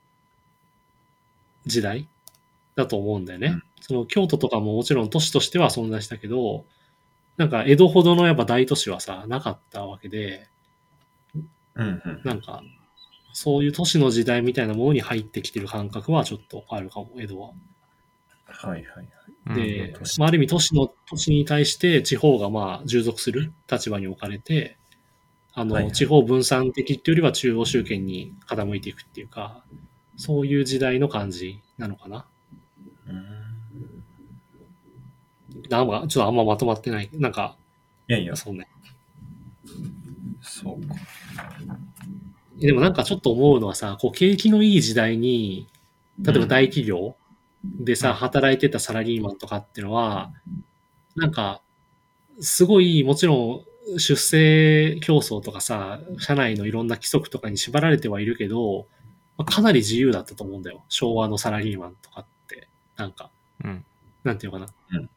[1.66, 2.08] 時代
[2.80, 3.48] だと思うんだよね。
[3.48, 6.64] うんその京都とかももちろん都市としては存在したけど、
[7.36, 10.48] なんか江戸ほどのやっぱ大都市はさ、なかったわけで、
[11.74, 12.20] うんうん。
[12.24, 12.62] なんか、
[13.32, 17.52] そういう都市の時代みたいなものに入ってきてる感覚はちょっとあるかも、江戸は。
[18.44, 19.08] はいはいはい。
[19.46, 24.76] うんまあ、ある意味都市の、都市に対して地方がまあ従属する立場に置かれて、
[25.52, 29.64] あの、はいはい地方分散的っていうよりは中央集権に傾いていくっていうか、
[30.16, 32.24] そういう時代の感じなのかなうん
[35.68, 37.10] なんか、ちょっとあんままとまってない。
[37.12, 37.56] なんか、
[38.08, 38.68] いやいや、そうね。
[40.42, 40.94] そうか。
[42.58, 45.66] でもなんかちょっと思うのはさ、こう景気のいい時代に、
[46.20, 47.16] 例えば大企業
[47.64, 50.32] でさ、うん働いてたサラリーマンとかっていうのは、
[51.16, 51.62] なんか、
[52.40, 53.64] すごい、もちろん、
[53.98, 58.86] 出世競争とかさ、社内のいろんな規則とかに縛られてはいるけど、
[59.36, 60.84] まあかなり自由だったと思うんだよ。
[60.88, 62.39] 昭和のサラリーマンとかって。
[63.00, 63.30] なんか、
[63.64, 63.84] うん。
[64.24, 64.98] なんていうのかな。
[64.98, 65.10] うん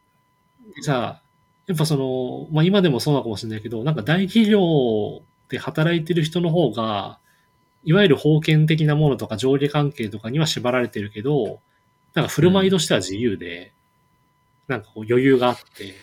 [0.75, 1.21] でさ、
[1.67, 7.19] やっぱその、まあ今でもそうなのかもしれないけど、なんか大企業で働いてる人の方が、
[7.83, 11.59] いわゆる封建的なものとか上下関係とかには縛られてるけど、
[12.13, 13.73] なんか振る舞いとしては自由で、
[14.69, 15.95] なんかこう余裕があって、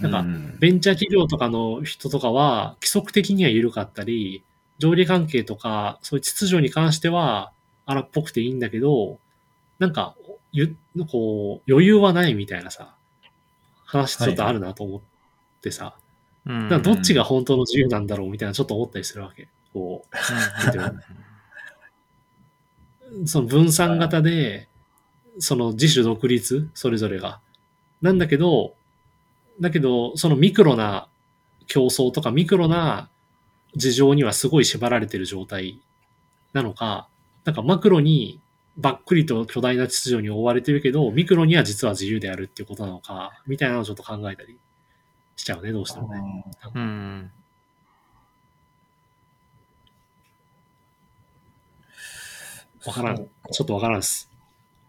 [0.00, 4.42] なんかうんベンチャー企業とかの人とかは規則的には緩かったり、
[4.78, 7.52] 上下関係とか、そういう秩序に関しては
[7.84, 9.18] 荒っぽくていいんだけど、
[9.78, 10.16] なんか、
[10.54, 10.76] ゆ
[11.10, 12.94] こう、余裕はないみたいなさ、
[13.84, 15.00] 話ちょっとあるなと思っ
[15.60, 16.04] てさ、うん
[16.46, 19.48] なんかどっちが本当の自由なんだろうみたいなちょっと思ったりするわけ。
[19.72, 20.04] こ
[23.24, 24.68] う、その分散型で、
[25.38, 27.40] その自主独立、それぞれが。
[28.02, 28.74] なんだけど、
[29.60, 31.08] だけど、そのミクロな
[31.66, 33.08] 競争とかミクロな
[33.74, 35.80] 事情にはすごい縛られてる状態
[36.52, 37.08] なのか、
[37.44, 38.40] なんかマクロに
[38.76, 44.58] ばっくりと巨大な秩序に覆われてるけど、ミクロには実は自由であるっていうことなのか、みたいなのをちょっと考えたり
[45.36, 46.44] しちゃうね、どうしてもね。
[46.74, 47.30] うん。
[52.86, 54.30] わからんちょっとわからんです。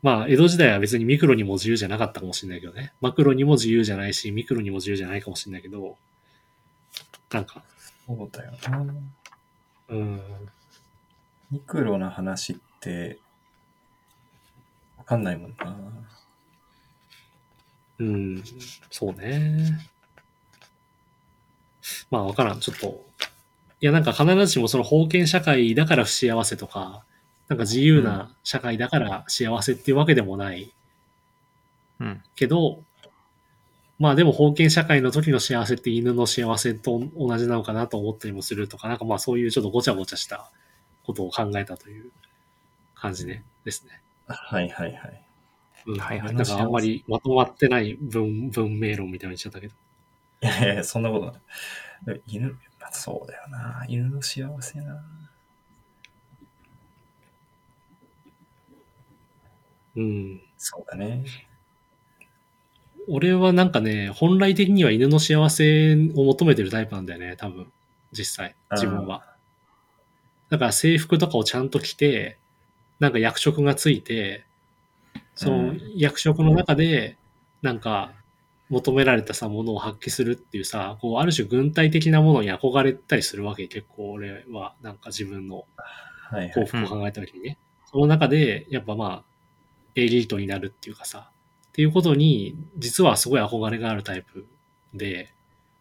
[0.01, 2.93] まあ、江戸時代は別にミクロにも自由じゃなかったかもしれないけどね。
[3.01, 5.97] マクロにも自由じゃないし、ミクロにも自由じゃないかもしれないけど、
[7.31, 7.63] なんか、
[8.05, 8.85] そうだよな。
[9.89, 10.21] うん、
[11.51, 13.24] ミクロな話って、わ
[15.05, 15.77] かんないもんな。
[17.99, 18.43] うん、
[18.91, 19.89] そうね。
[22.11, 22.59] まあ、わからん。
[22.59, 23.05] ちょっと、
[23.81, 27.03] いや、なんか必ずしもその封建社会だから不幸せとか、
[27.47, 30.73] なんか自由な社会だから幸せっていうわけでもない
[31.99, 32.23] うん。
[32.35, 32.83] けど、
[33.97, 40.51] まあでも封建社会の時の幸せって犬の幸せと同じなのかなと思ったりもするとか、なんかまあそういうちょっとごちゃごちゃした
[41.05, 42.11] ことを考えたという
[42.95, 44.01] 感じね、ですね。
[44.27, 45.25] はいはいはい。
[45.87, 49.73] うん、はいはいなんかあんまりまとまってない文文明論みたいに言っちゃったけど。
[50.41, 52.21] いやいや、そんなことない。
[52.27, 52.57] 犬、
[52.91, 53.85] そうだよな。
[53.87, 55.03] 犬の幸せな。
[59.95, 60.41] うん。
[60.57, 61.25] そうだね。
[63.07, 67.71] 俺はなんかね、本来的には犬の幸せを求めてるタイプなんだよね、多分。
[68.11, 69.25] 実際、自分は。
[70.49, 72.37] だから制服とかをちゃんと着て、
[72.99, 74.45] なんか役職がついて、
[75.35, 77.17] そのうん役職の中で、
[77.61, 78.13] なんか
[78.69, 85.65] 求められたさ、ものを発揮するっていうさ、こう、ある種軍隊的なものに憧れたりするわけ、結構俺は、なんか自分の。
[86.53, 87.57] 幸福を考えたときにね。
[87.91, 89.23] その中で、やっぱまあ、
[89.95, 91.29] エリートになるっていうかさ、
[91.69, 94.47] っていうことに、実はすごい憧れがあるタイプ
[94.93, 95.31] で、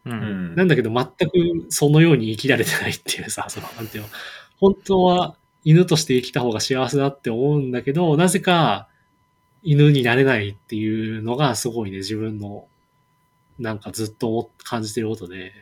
[0.04, 0.10] う。
[0.10, 0.54] うんん。
[0.54, 4.10] なんだけど全くそのように生きられてないっていうさ、その、なんていうの、
[4.58, 8.88] 本当は犬として生きた方が幸せだって思うんだけど、なぜか
[9.62, 12.68] 犬になれないっていうのがすごいね、自分の、
[13.58, 15.52] なんかずっと感じてることで、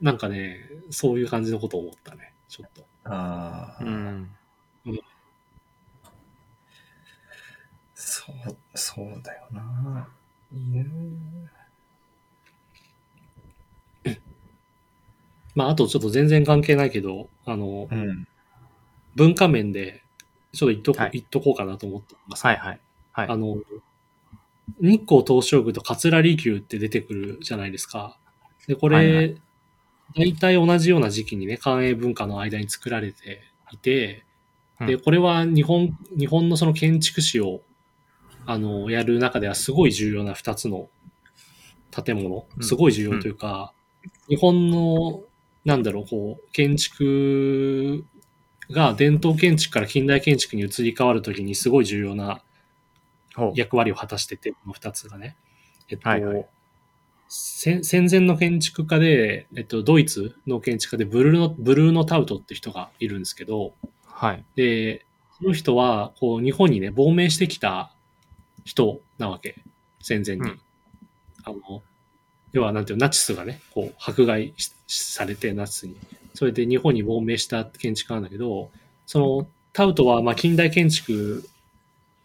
[0.00, 0.58] なんかね、
[0.90, 2.84] そういう感じのことを思ったね、ちょっと。
[3.04, 4.30] ああ、うん。
[7.94, 10.08] そう、そうだよな。
[10.50, 10.88] 犬。
[15.54, 18.26] まあ、あとちょっと全然関係ないけど、あの、うん。
[19.16, 20.02] 文化面で、
[20.52, 22.46] ちょっと言っとこ、はい言っとこうかなと思ってます。
[22.46, 22.80] はいはい。
[23.12, 23.28] はい。
[23.28, 23.56] あの、
[24.80, 28.16] 日光東照宮と桂離宮って出てくるじゃないですか。
[28.66, 29.42] で、これ、はいはい
[30.16, 34.24] 大体同じような時期にね、官営文化の間に作られていて、
[34.80, 37.60] で、うんこれは日本、日本のその建築士を、
[38.46, 40.88] あの、やる中ではすごい重要な二つの
[41.90, 43.72] 建物、うんすごい重要というか、
[44.28, 45.22] 日本の、
[45.64, 48.04] なんだろう、こう、建築
[48.70, 52.42] が伝統建築から近代建築に移り変わるときにすごい重要な
[53.54, 55.36] 役割を果たしてて、この二つがね。
[55.88, 56.46] えっと、はいはい
[57.32, 64.44] 戦戦前の建築家で、えっと、ドイツの建築家でブルーノ、ブルーノ・タウトって人がいるんですけど、はい。
[64.56, 65.06] で、
[65.38, 67.94] その人は、こう、日本にね、亡命してきた
[68.64, 69.62] 人なわけ。
[70.00, 70.42] 戦前に。
[70.42, 70.60] うん
[71.44, 71.82] あの、
[72.52, 75.96] 要は、なんていうのナチスがね、こう、迫害しされて、ナチスに。
[76.34, 78.70] それで日本に亡命した建築家なんだけど、
[79.06, 81.48] その、タウトは、まあ、近代建築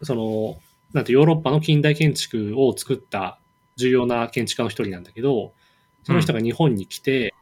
[0.02, 0.60] その、
[0.92, 3.38] なんてヨーロッパの近代建築を作った
[3.76, 5.52] 重要な建築家の一人なんだけど、
[6.04, 7.34] その人が日本に来て、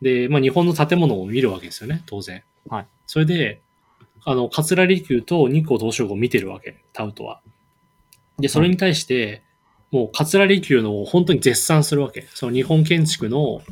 [0.00, 2.42] で、まあ日本の建物を見るわけですよね、当然。
[2.68, 2.86] はい。
[3.06, 3.60] それで、
[4.24, 7.40] あの、桂離宮と日光東照宮を見てるわけ、タウトは。
[8.38, 9.42] で、それに対して、
[9.94, 12.26] もう桂離宮の本当に絶賛するわけ。
[12.34, 13.62] その日本建築の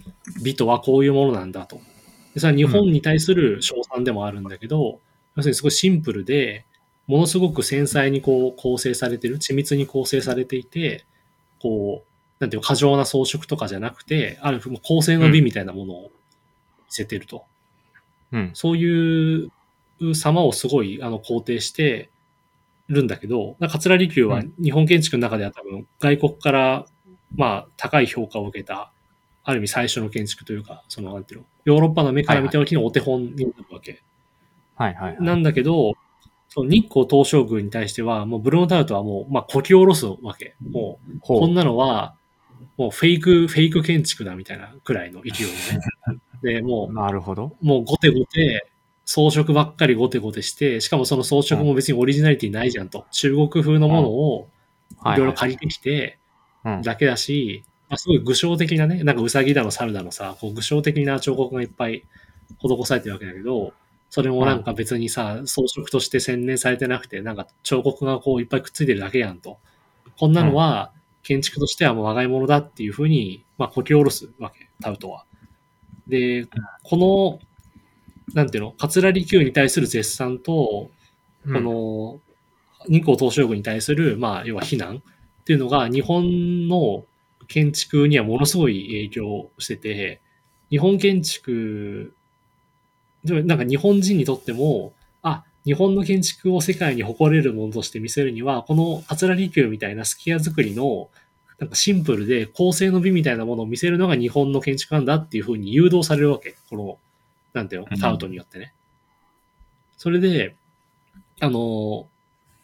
[0.40, 1.80] 美とはこういうものなんだと。
[2.32, 5.00] でそれは日本に対する称賛でもあるんだけど、
[5.34, 6.64] 要するにすごいシンプルで、
[7.08, 11.04] ものすごく繊細にこう構成されてる、緻密に構成されていて、
[11.60, 12.08] こう、
[12.38, 16.10] なんていうの過剰な装飾とかじゃなくて、ある種構成の美みたいなものを見
[16.90, 17.46] せてると。
[18.30, 18.50] うん。
[18.54, 19.50] そういう
[20.14, 22.10] 様をすごいあの肯定して
[22.88, 26.86] るんだけど、桂離宮はうん日本建築の中では多分外国から
[27.36, 28.92] まあ高い評価を受けた、
[29.44, 34.02] ある意味最初の建築というか、そのなんていうの、ヨーロッパの目から見た時のお手本になるわけ。
[34.76, 35.22] はいはい、はい。
[35.22, 35.94] なんだけど、
[36.48, 40.54] その日光東照宮に対しては、もうブルーノタウトはもう、まあ、こき下ろすわけ。
[40.60, 42.14] もう、こんなのは、
[42.76, 45.32] もうフェイク、フェイク建築だみたいなくらいの勢い
[46.42, 47.56] で、 で、もう、なるほど。
[47.62, 48.66] もうゴテゴテ、
[49.14, 53.04] 装飾ばっかりゴテゴテして、しかもその装飾も別にオリジナリティないじゃんと。
[53.10, 54.48] 中国風のものを
[55.04, 56.18] いろいろ借りてきて
[56.64, 56.82] うん。
[56.82, 62.04] だけだし、まあ、すごい具象的なね、なんかウサギだの猿だのさ、こう具象的な彫刻がいっぱい
[62.58, 63.74] 施されてるわけだけど、
[64.08, 69.58] それもなんか別にさ、装飾として洗練されてなくて、なんか彫刻がこういっぱいくっついてるだけやんと。
[70.18, 70.92] こんなのは
[71.22, 75.26] 建築としてはもう我が物だっていうふうに、まあ、こき下ろすわけ、タウトは。
[76.08, 76.46] で、
[76.82, 77.46] この、
[78.34, 80.90] なんていうの、桂離宮に対する絶賛と、
[81.46, 82.20] うんこの、
[82.88, 87.04] 日光東照宮に対する、まあ、要は非難っていうのが、日本の
[87.48, 90.20] 建築にはものすごい影響してて、
[90.70, 92.14] 日本建築、
[93.24, 94.92] でもなんか日本人にとっても、
[95.22, 101.10] あ、日本の建築を世界に誇れるものとして見せるには、この桂離宮みたいなスキヤ作りの、
[101.58, 106.56] なんかシンプルで構成の美みたいなものを見せるのが日本の建築なんだっていうふうに誘導されるわけ。
[106.70, 106.98] この、
[107.52, 108.72] なんていうの、うんタウトによってね。
[109.96, 110.56] それで、
[111.40, 112.06] あの、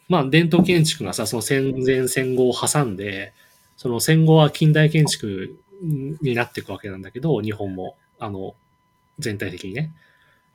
[0.08, 3.32] まあ、伝統建築がさ、その戦前戦後を挟んで、
[3.76, 5.58] その戦後は近代建築
[6.22, 8.54] になっていくわけなんだけど、日本も、あの、
[9.18, 9.92] 全体的にね。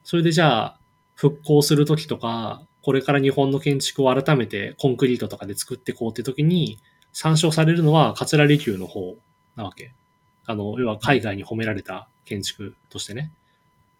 [0.04, 0.78] それでじゃあ、
[1.16, 6.80] 復興するときとか、これから日本の建築を改めてコンクリートとかで作っていこうってときに、
[7.14, 9.16] 参照されるのは桂離宮の方
[9.56, 9.94] なわけ。
[10.46, 13.32] あの、要は海外に褒められた建築としてね。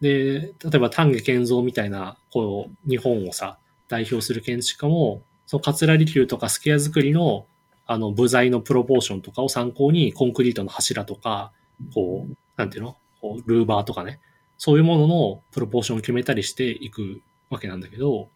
[0.00, 7.46] で、例えば丹下健三みたいな、こう、日本をさ、代表する建築家も、その桂離宮とかスケア作りの、
[7.86, 11.52] あの、部材のプロポーションとかを参考に、コンクリートの柱とか、
[11.92, 12.96] こう、なんていうの？
[13.20, 14.20] こうルーバーとかね。
[14.58, 17.20] そういうもののプロポーションを決めたりしていく
[17.50, 18.28] わけなんだけど、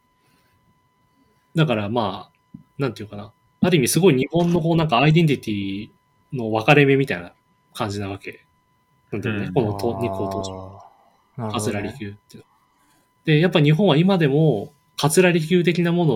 [1.55, 3.33] だからまあ、なんていうかな。
[3.61, 5.91] ある意味すごい日本のこうなんかアイデンティティ
[6.33, 7.33] の分かれ目みたいな
[7.75, 8.45] 感じなわけ。
[9.11, 10.88] なんていうのね、うんこのと日光東照
[11.39, 12.49] あーなるほど桂ね離宮っていうの。
[13.25, 16.15] で、やっぱ日本は今でも、桂離宮的なもの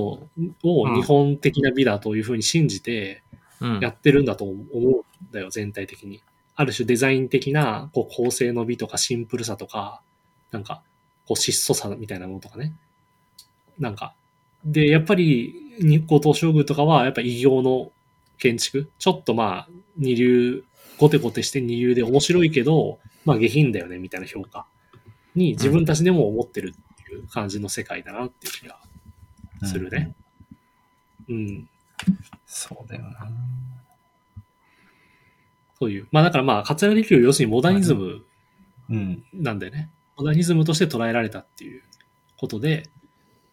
[0.64, 3.22] を日本的な美だというふうに信じて
[3.60, 6.20] うんやってるんだと思うんだよ、全体的に。
[6.56, 10.02] ある種デザイン的なこう構成の美とかシンプルさとか、
[10.50, 10.82] なんか、
[11.26, 12.74] こう質素さみたいなものとかね。
[13.78, 14.14] なんか。
[14.64, 17.92] で、やっぱり日光東照宮とかはやっぱ異形の
[18.38, 18.90] 建築。
[18.98, 20.64] ちょっとまあ、二流、
[20.98, 24.66] ゴテゴテして二流で面白いけど、まあ下品だよね、みたいな評価
[25.34, 28.78] に自分たちでも思ってるっていう感じの世界だなっていう気が
[29.64, 30.14] するね。
[31.28, 31.68] うん。
[32.46, 33.30] そうだよな。
[35.78, 36.08] そういう。
[36.12, 38.24] まあだからまあ、桂離宮要するにモダニズム
[38.90, 39.24] うん。
[39.32, 39.90] なんだよね。
[40.16, 41.82] モダニズムとして捉えられたっていう
[42.36, 42.88] ことで、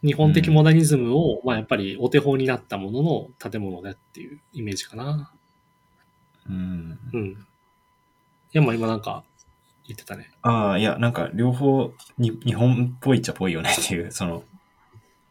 [0.03, 5.31] 日本的モダニズムを、まあやっぱりお手本になったものの建物だっていうイメージかな。
[6.49, 6.99] うん。
[7.13, 7.25] うん。
[7.31, 7.35] い
[8.51, 9.23] や、まあ今なんか
[9.89, 10.29] 言ってたね。
[10.43, 14.43] ああ、いや、なんか両方に日本っぽいっちゃぽいよねっていう、その、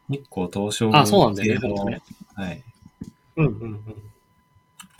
[0.09, 2.01] 日光東照宮あ、そうなんだよね、ね。
[2.35, 2.63] はい。
[3.37, 3.83] うんうんうん。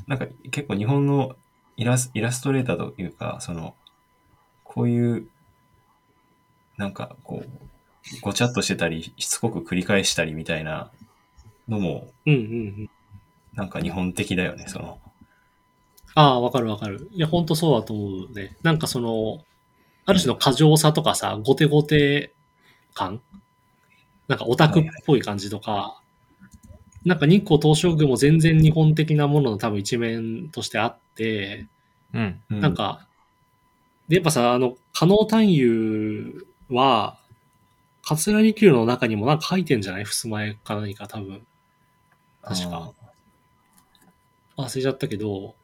[0.08, 1.36] なんか結構日本の
[1.76, 3.76] イラスイラストレーターというか、その、
[4.64, 5.28] こういう、
[6.78, 7.50] なんかこう、
[8.22, 10.90] ごちゃっとしてたり、しつこく繰り返したりみたいな
[11.68, 12.44] のも、うんうんう
[12.84, 12.90] ん。
[13.56, 15.00] なんか日本的だよね、その。
[16.16, 17.10] ああ、わかるわかる。
[17.12, 18.56] いや、ほんとそうだと思うね。
[18.64, 19.44] なんかその、
[20.10, 22.34] ある種の過剰さとかさ、ゴテゴテ
[22.94, 23.22] 感？
[24.28, 26.02] なんかオタクっぽい感じとか、
[27.06, 31.68] なんか日光東照宮も全然日本的なものの多分一面としてあって、
[32.14, 32.42] うん。
[32.50, 33.08] うなん、か、
[34.08, 37.20] で、やっぱさ、あの、加納探幽は、
[38.02, 40.06] 桂離宮の中にもなんか書いてんじゃない？
[40.06, 41.46] 襖絵か何か多分。
[42.42, 42.94] 確か。
[44.58, 45.56] 忘れちゃったけど、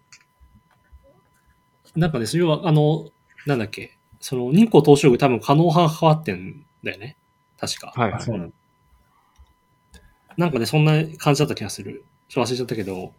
[1.96, 3.10] なんかね、それは、あの、
[3.46, 3.95] なんだっけ、
[4.28, 7.16] その、日光東照宮多分、可能派が変わってんだよね。
[7.60, 7.94] 確か。
[7.96, 8.52] はいあ、そうなの。
[10.36, 12.04] なんかね、そんな感じだった気がする。
[12.28, 13.14] ちょっと忘れちゃったけど、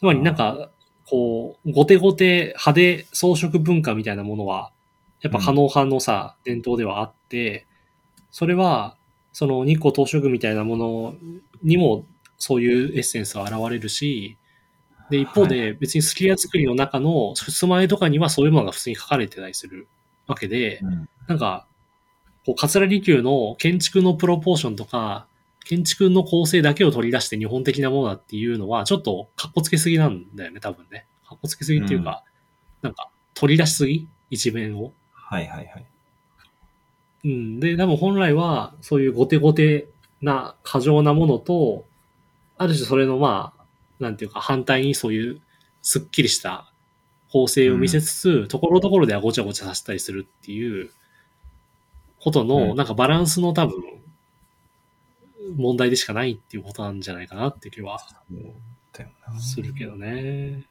[0.00, 0.72] つまりなんか、
[1.06, 4.72] こう、ゴテゴテ派手装飾文化みたいなものは、
[5.20, 7.68] やっぱ可能派のさ、伝統ではあって、
[8.32, 8.96] それは、
[9.32, 11.14] その日光東照宮みたいなもの
[11.62, 12.04] にも
[12.36, 14.36] そういうエッセンスは現れるし、
[15.08, 19.86] で、一方で別にスキリア作りの中の襖絵とかにはそういうものが普通に書かれてたりする
[20.26, 21.66] わけで、うんなんか、
[22.44, 25.28] こう、桂離宮の建築のプロポーションとか、
[25.64, 31.06] 建築の構成だけを取り出して日本的なものだっていうのは、ちょっとカッコつけすぎなんだよね、多分ね。
[31.24, 32.24] カッコつけすぎっていうか、
[32.82, 34.08] なんか、取り出しすぎ？
[34.30, 34.92] 一面を。
[35.12, 35.86] はいはいはい。
[37.24, 37.60] うん。
[37.60, 39.86] で、多分本来は、そういうゴテゴテ
[40.20, 41.84] な過剰なものと、
[42.58, 43.64] ある種それのまあ、
[44.00, 45.40] なんていうか反対にそういう
[45.82, 46.71] スッキリした
[47.32, 50.90] 構成を見せつつ、ところどころではごちゃごちゃさせたりするっていう
[52.20, 53.82] ことの、うんなんかバランスの多分、
[55.56, 57.98] 問題でしかないっていうことなんじゃないかなっていう気は。
[59.40, 60.64] するけどね。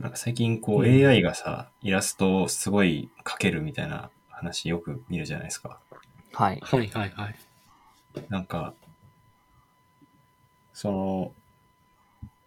[0.00, 5.78] なんか最近こううん AI がさ、イラストをすごい描けるみたいな話よく見るじゃないですか。
[6.32, 6.60] はい。
[6.62, 7.36] はいはいはい。
[8.30, 8.72] なんか、
[10.72, 11.32] その、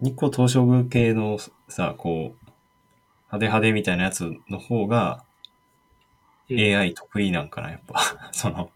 [0.02, 2.46] 日光東照宮系のさ、こう、
[3.28, 5.24] 派手派手みたいなやつの方が
[6.50, 8.00] うん AI 得意なんかな、やっぱ。
[8.32, 8.72] その、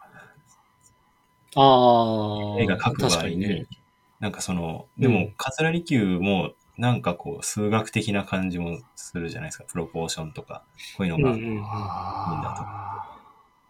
[1.55, 3.65] ああ、絵が描く場合に、確かにね。
[4.19, 9.65] なんかその、うんでも、桂離宮も、なんかこう、数学的な感じもするじゃないですか。
[9.65, 10.63] プロポーションとか、
[10.97, 11.33] こういうのが。
[11.33, 11.63] うんうんうん。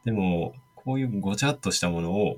[0.06, 2.38] でも、こういうごちゃっとしたものを、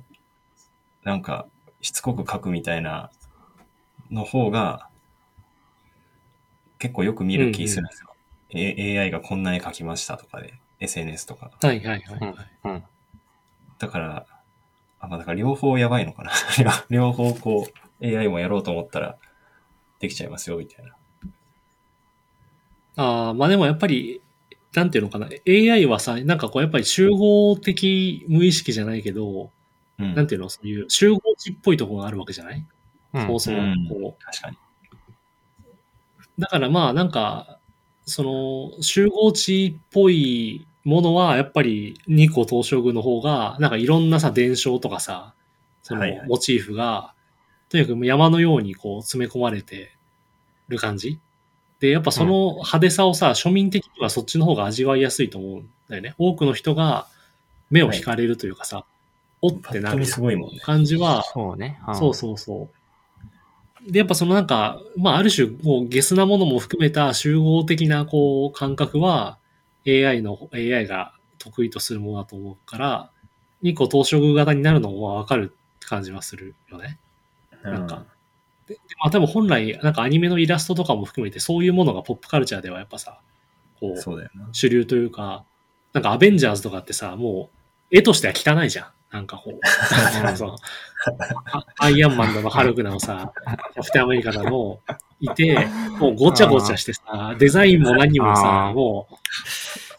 [1.04, 1.48] なんか、
[1.82, 3.10] しつこく描くみたいな
[4.12, 4.90] の方が、
[6.84, 8.14] 結構よく見る気するんですよ。
[8.50, 11.50] A- AI がこんな絵描きましたとかで、SNS とか。
[11.62, 12.20] はいはいはい。
[12.66, 12.72] うん。
[12.72, 12.84] うん。
[13.80, 14.26] だから、
[15.00, 16.32] あ、まあだから両方やばいのかな。
[16.90, 17.70] 両方こ
[18.02, 19.18] う、AI もやろうと思ったら、
[20.00, 20.92] できちゃいますよ、みたいな。
[22.98, 24.22] ああ、まあでもやっぱり、
[24.74, 25.30] なんていうのかな。
[25.46, 29.52] AI はさ、なんかこうやっぱり集合的無意識じゃないけど、
[30.00, 30.16] うん。
[30.16, 32.66] なんていうの、そういう集合値っぽいところがあるわけじゃない、
[33.14, 33.56] うんそうそう。
[33.56, 34.58] うんこ確かに。
[36.38, 37.60] うだからまあなんか、
[38.06, 45.34] その集合値っぽいものはやっぱり日光東照宮の方が、なんかいろんなさ、伝承とかさ、
[45.82, 47.14] そのはいはいモチーフが、
[47.70, 49.92] とにかく山のようにこう詰め込まれて
[50.68, 51.20] る感じ。
[51.80, 56.16] で、やっぱその派手さをさ、庶民的にはそっちの方が味わいやすいと思うんだよね。
[56.18, 57.08] 多くの人が
[57.70, 58.86] 目を惹かれるというかさ、
[59.42, 60.60] おっパッと見てなるすごいもんね。
[60.60, 61.80] 感じは、そうね。
[61.92, 62.83] んそうそうそう。
[63.88, 69.38] で、やっぱそのなんか、まあある種、こう、ゲスなものも含めた集合的な、こう、感覚は、
[69.86, 73.12] AI の、AI が得意とするものだと思うから、
[73.62, 77.00] 日光東照宮型になるのもわかる感じはするよね。
[77.64, 78.06] なんか
[78.68, 83.20] で、でまあ多分本来、なんかアニメのイラストとかも含めて、そういうものがポップカルチャーではやっぱさ、
[83.80, 84.00] こう。
[84.52, 85.44] 主流というか、
[85.94, 87.50] なんかアベンジャーズとかってさ、も
[87.92, 88.88] う、絵としては汚いじゃん。
[89.14, 90.56] なんかこう、その
[91.54, 93.32] あアイアンマンだの、ハルクだのさ、
[93.74, 94.80] キャプテンアメリカだの、
[95.20, 95.68] いて、
[96.00, 99.16] もうごちゃごちゃしてさ、デザインも何もあさ、ーもう、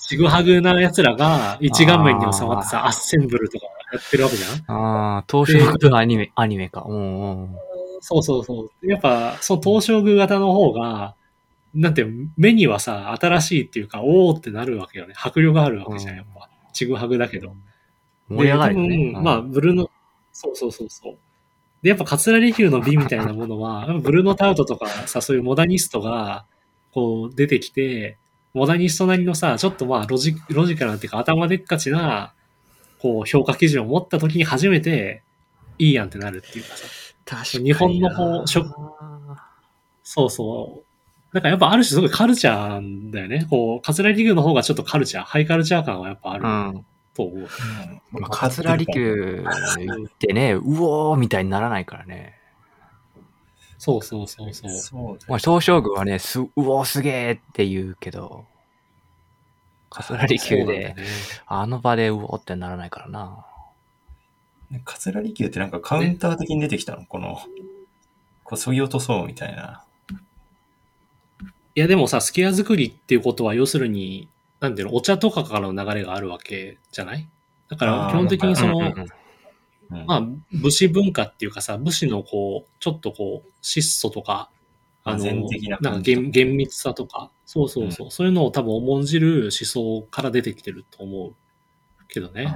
[0.01, 6.85] ちぐはぐな奴らが一画面に収まってさ、アッセンブルとかやってるわけじゃんああ、東照宮のアニメ、アニメか。
[6.85, 7.57] うんうん。
[8.01, 8.87] そうそうそう。
[8.91, 11.15] やっぱ、その東照宮型の方が、
[11.73, 12.05] なんて、
[12.37, 15.15] 目にはさ、新しいっていうか、おーってなるわけよね。
[15.17, 16.49] 迫力があるわけじゃん、やっぱ。
[16.73, 17.55] ちぐはぐだけど。
[18.29, 19.91] 盛り上がるまあ、ブルーの、
[20.33, 21.17] そうそうそうそう。
[21.83, 26.47] で、やっぱ、桂離宮の美みたいなものは、ブルーノタウトとかさ、そういうモダニストが、
[26.93, 28.17] こう、出てきて、
[28.55, 32.33] モダニストなりのさ、ちょっとまあ、ロジ、ロジカルなっていうか、頭でっかちな、
[32.99, 35.23] こう、評価基準を持った時に初めて、
[35.79, 36.87] いいやんってなるっていうかさ。
[37.27, 38.71] 確かにな日本のこう食
[40.03, 41.35] そうそう。
[41.35, 43.47] なんかやっぱある種すごいカルチャーだよね。
[43.51, 46.87] こう、桂離宮の方がちょっとカルチャー、ハイカルチャー感はやっぱあるうん。
[47.15, 47.49] と思う。
[48.11, 52.39] まあ、桂離宮ってね、うおーみたいにならないからね。
[53.79, 54.71] そうそうそうそう。
[54.71, 58.47] そうだまあ、東照宮はね、す、うおーすげーって言うけど、
[59.91, 60.97] 桂離宮で、ね。
[61.47, 63.47] あの場でうおーってならないからな。
[64.71, 67.05] ね桂離宮ってなんかカウンター的に出てきたの？
[67.07, 67.39] この、
[68.43, 69.85] こそぎ落とそうみたいな。
[71.77, 74.29] いやでもさ、スケア作りっていうことは要するに、
[74.65, 77.29] なんていうの、お茶とかからの流れがあるわけじゃない？
[77.69, 80.23] だから基本的にその、うんうんうんうんまあ、
[80.53, 84.49] 武士文化っていうかさ、武士のこう、ちょっとこう、質素とか、
[85.05, 91.35] あの、ななんか厳厳密さとか、そうそうそう、そういうのを多分重んじる思想から出てきてると思う
[92.09, 92.53] けどね。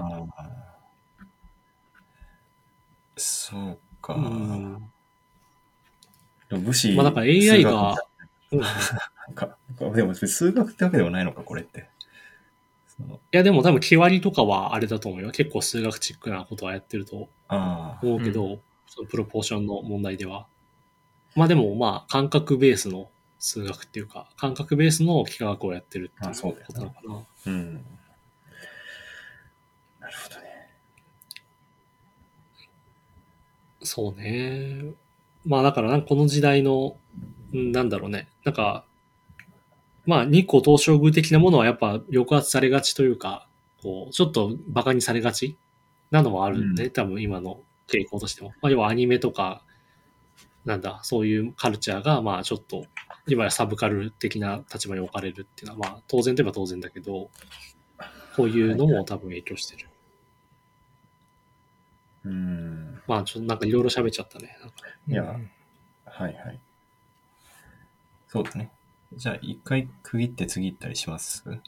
[3.18, 4.14] そうか。
[4.14, 4.90] うん。
[6.64, 6.94] 武士。
[6.96, 8.02] まあだから AI が
[8.50, 9.58] うん いなんか、
[9.94, 11.90] でも数学ってわけでもないのか、これって。
[13.00, 15.30] そのや、でも多分、木割りとかはあれだと思うよ。
[15.30, 20.46] 結構数学チックなことはやってると思うけど、そのプロポーションの問題では。
[21.36, 23.08] まあでも、まあ、感覚ベースの
[23.38, 27.26] 数学っていうか、感覚ベースの幾何学をやってるっていうことなのかな。
[27.46, 27.74] うん。
[30.00, 30.48] なるほどね。
[33.82, 34.92] そうね。
[35.46, 36.96] まあだからなんかこの時代の、
[37.52, 38.28] うんなんだろうね。
[38.44, 38.84] なんか、
[40.08, 43.46] まあ日光東照宮的なものはやっぱ抑圧されがちというか、
[43.82, 45.58] こう、ちょっと馬鹿にされがち
[46.10, 48.54] なのはあるんで、う多分今の傾向としても。
[48.62, 49.62] まあ要はアニメとか、
[50.64, 52.86] なんだ、そういうカルチャーがまあちょっと、
[53.26, 57.28] 今やサブカル的な立場に置かれるっていうのはまあ当然といえば当然だけど、
[58.34, 59.88] こういうのも多分影響してる。
[62.24, 63.02] うん。
[63.06, 64.56] まあちょっとなんかいろいろ喋っちゃったね。
[64.62, 64.76] なんか
[65.06, 65.50] いやうん
[66.06, 66.60] はいはい。
[68.28, 68.70] そうだね。
[69.14, 71.48] じゃあ、一回区切って次行ったりします？
[71.48, 71.60] はい。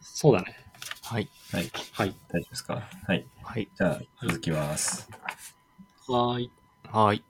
[0.00, 0.56] そうだね。
[1.02, 1.28] はい。
[1.52, 1.70] はい。
[1.92, 2.14] 大丈
[2.46, 2.88] 夫ですか？
[3.06, 3.26] はい。
[3.42, 3.68] はい。
[3.74, 5.08] じゃあ、続きます。
[6.08, 6.50] はーい。
[6.90, 7.22] はい。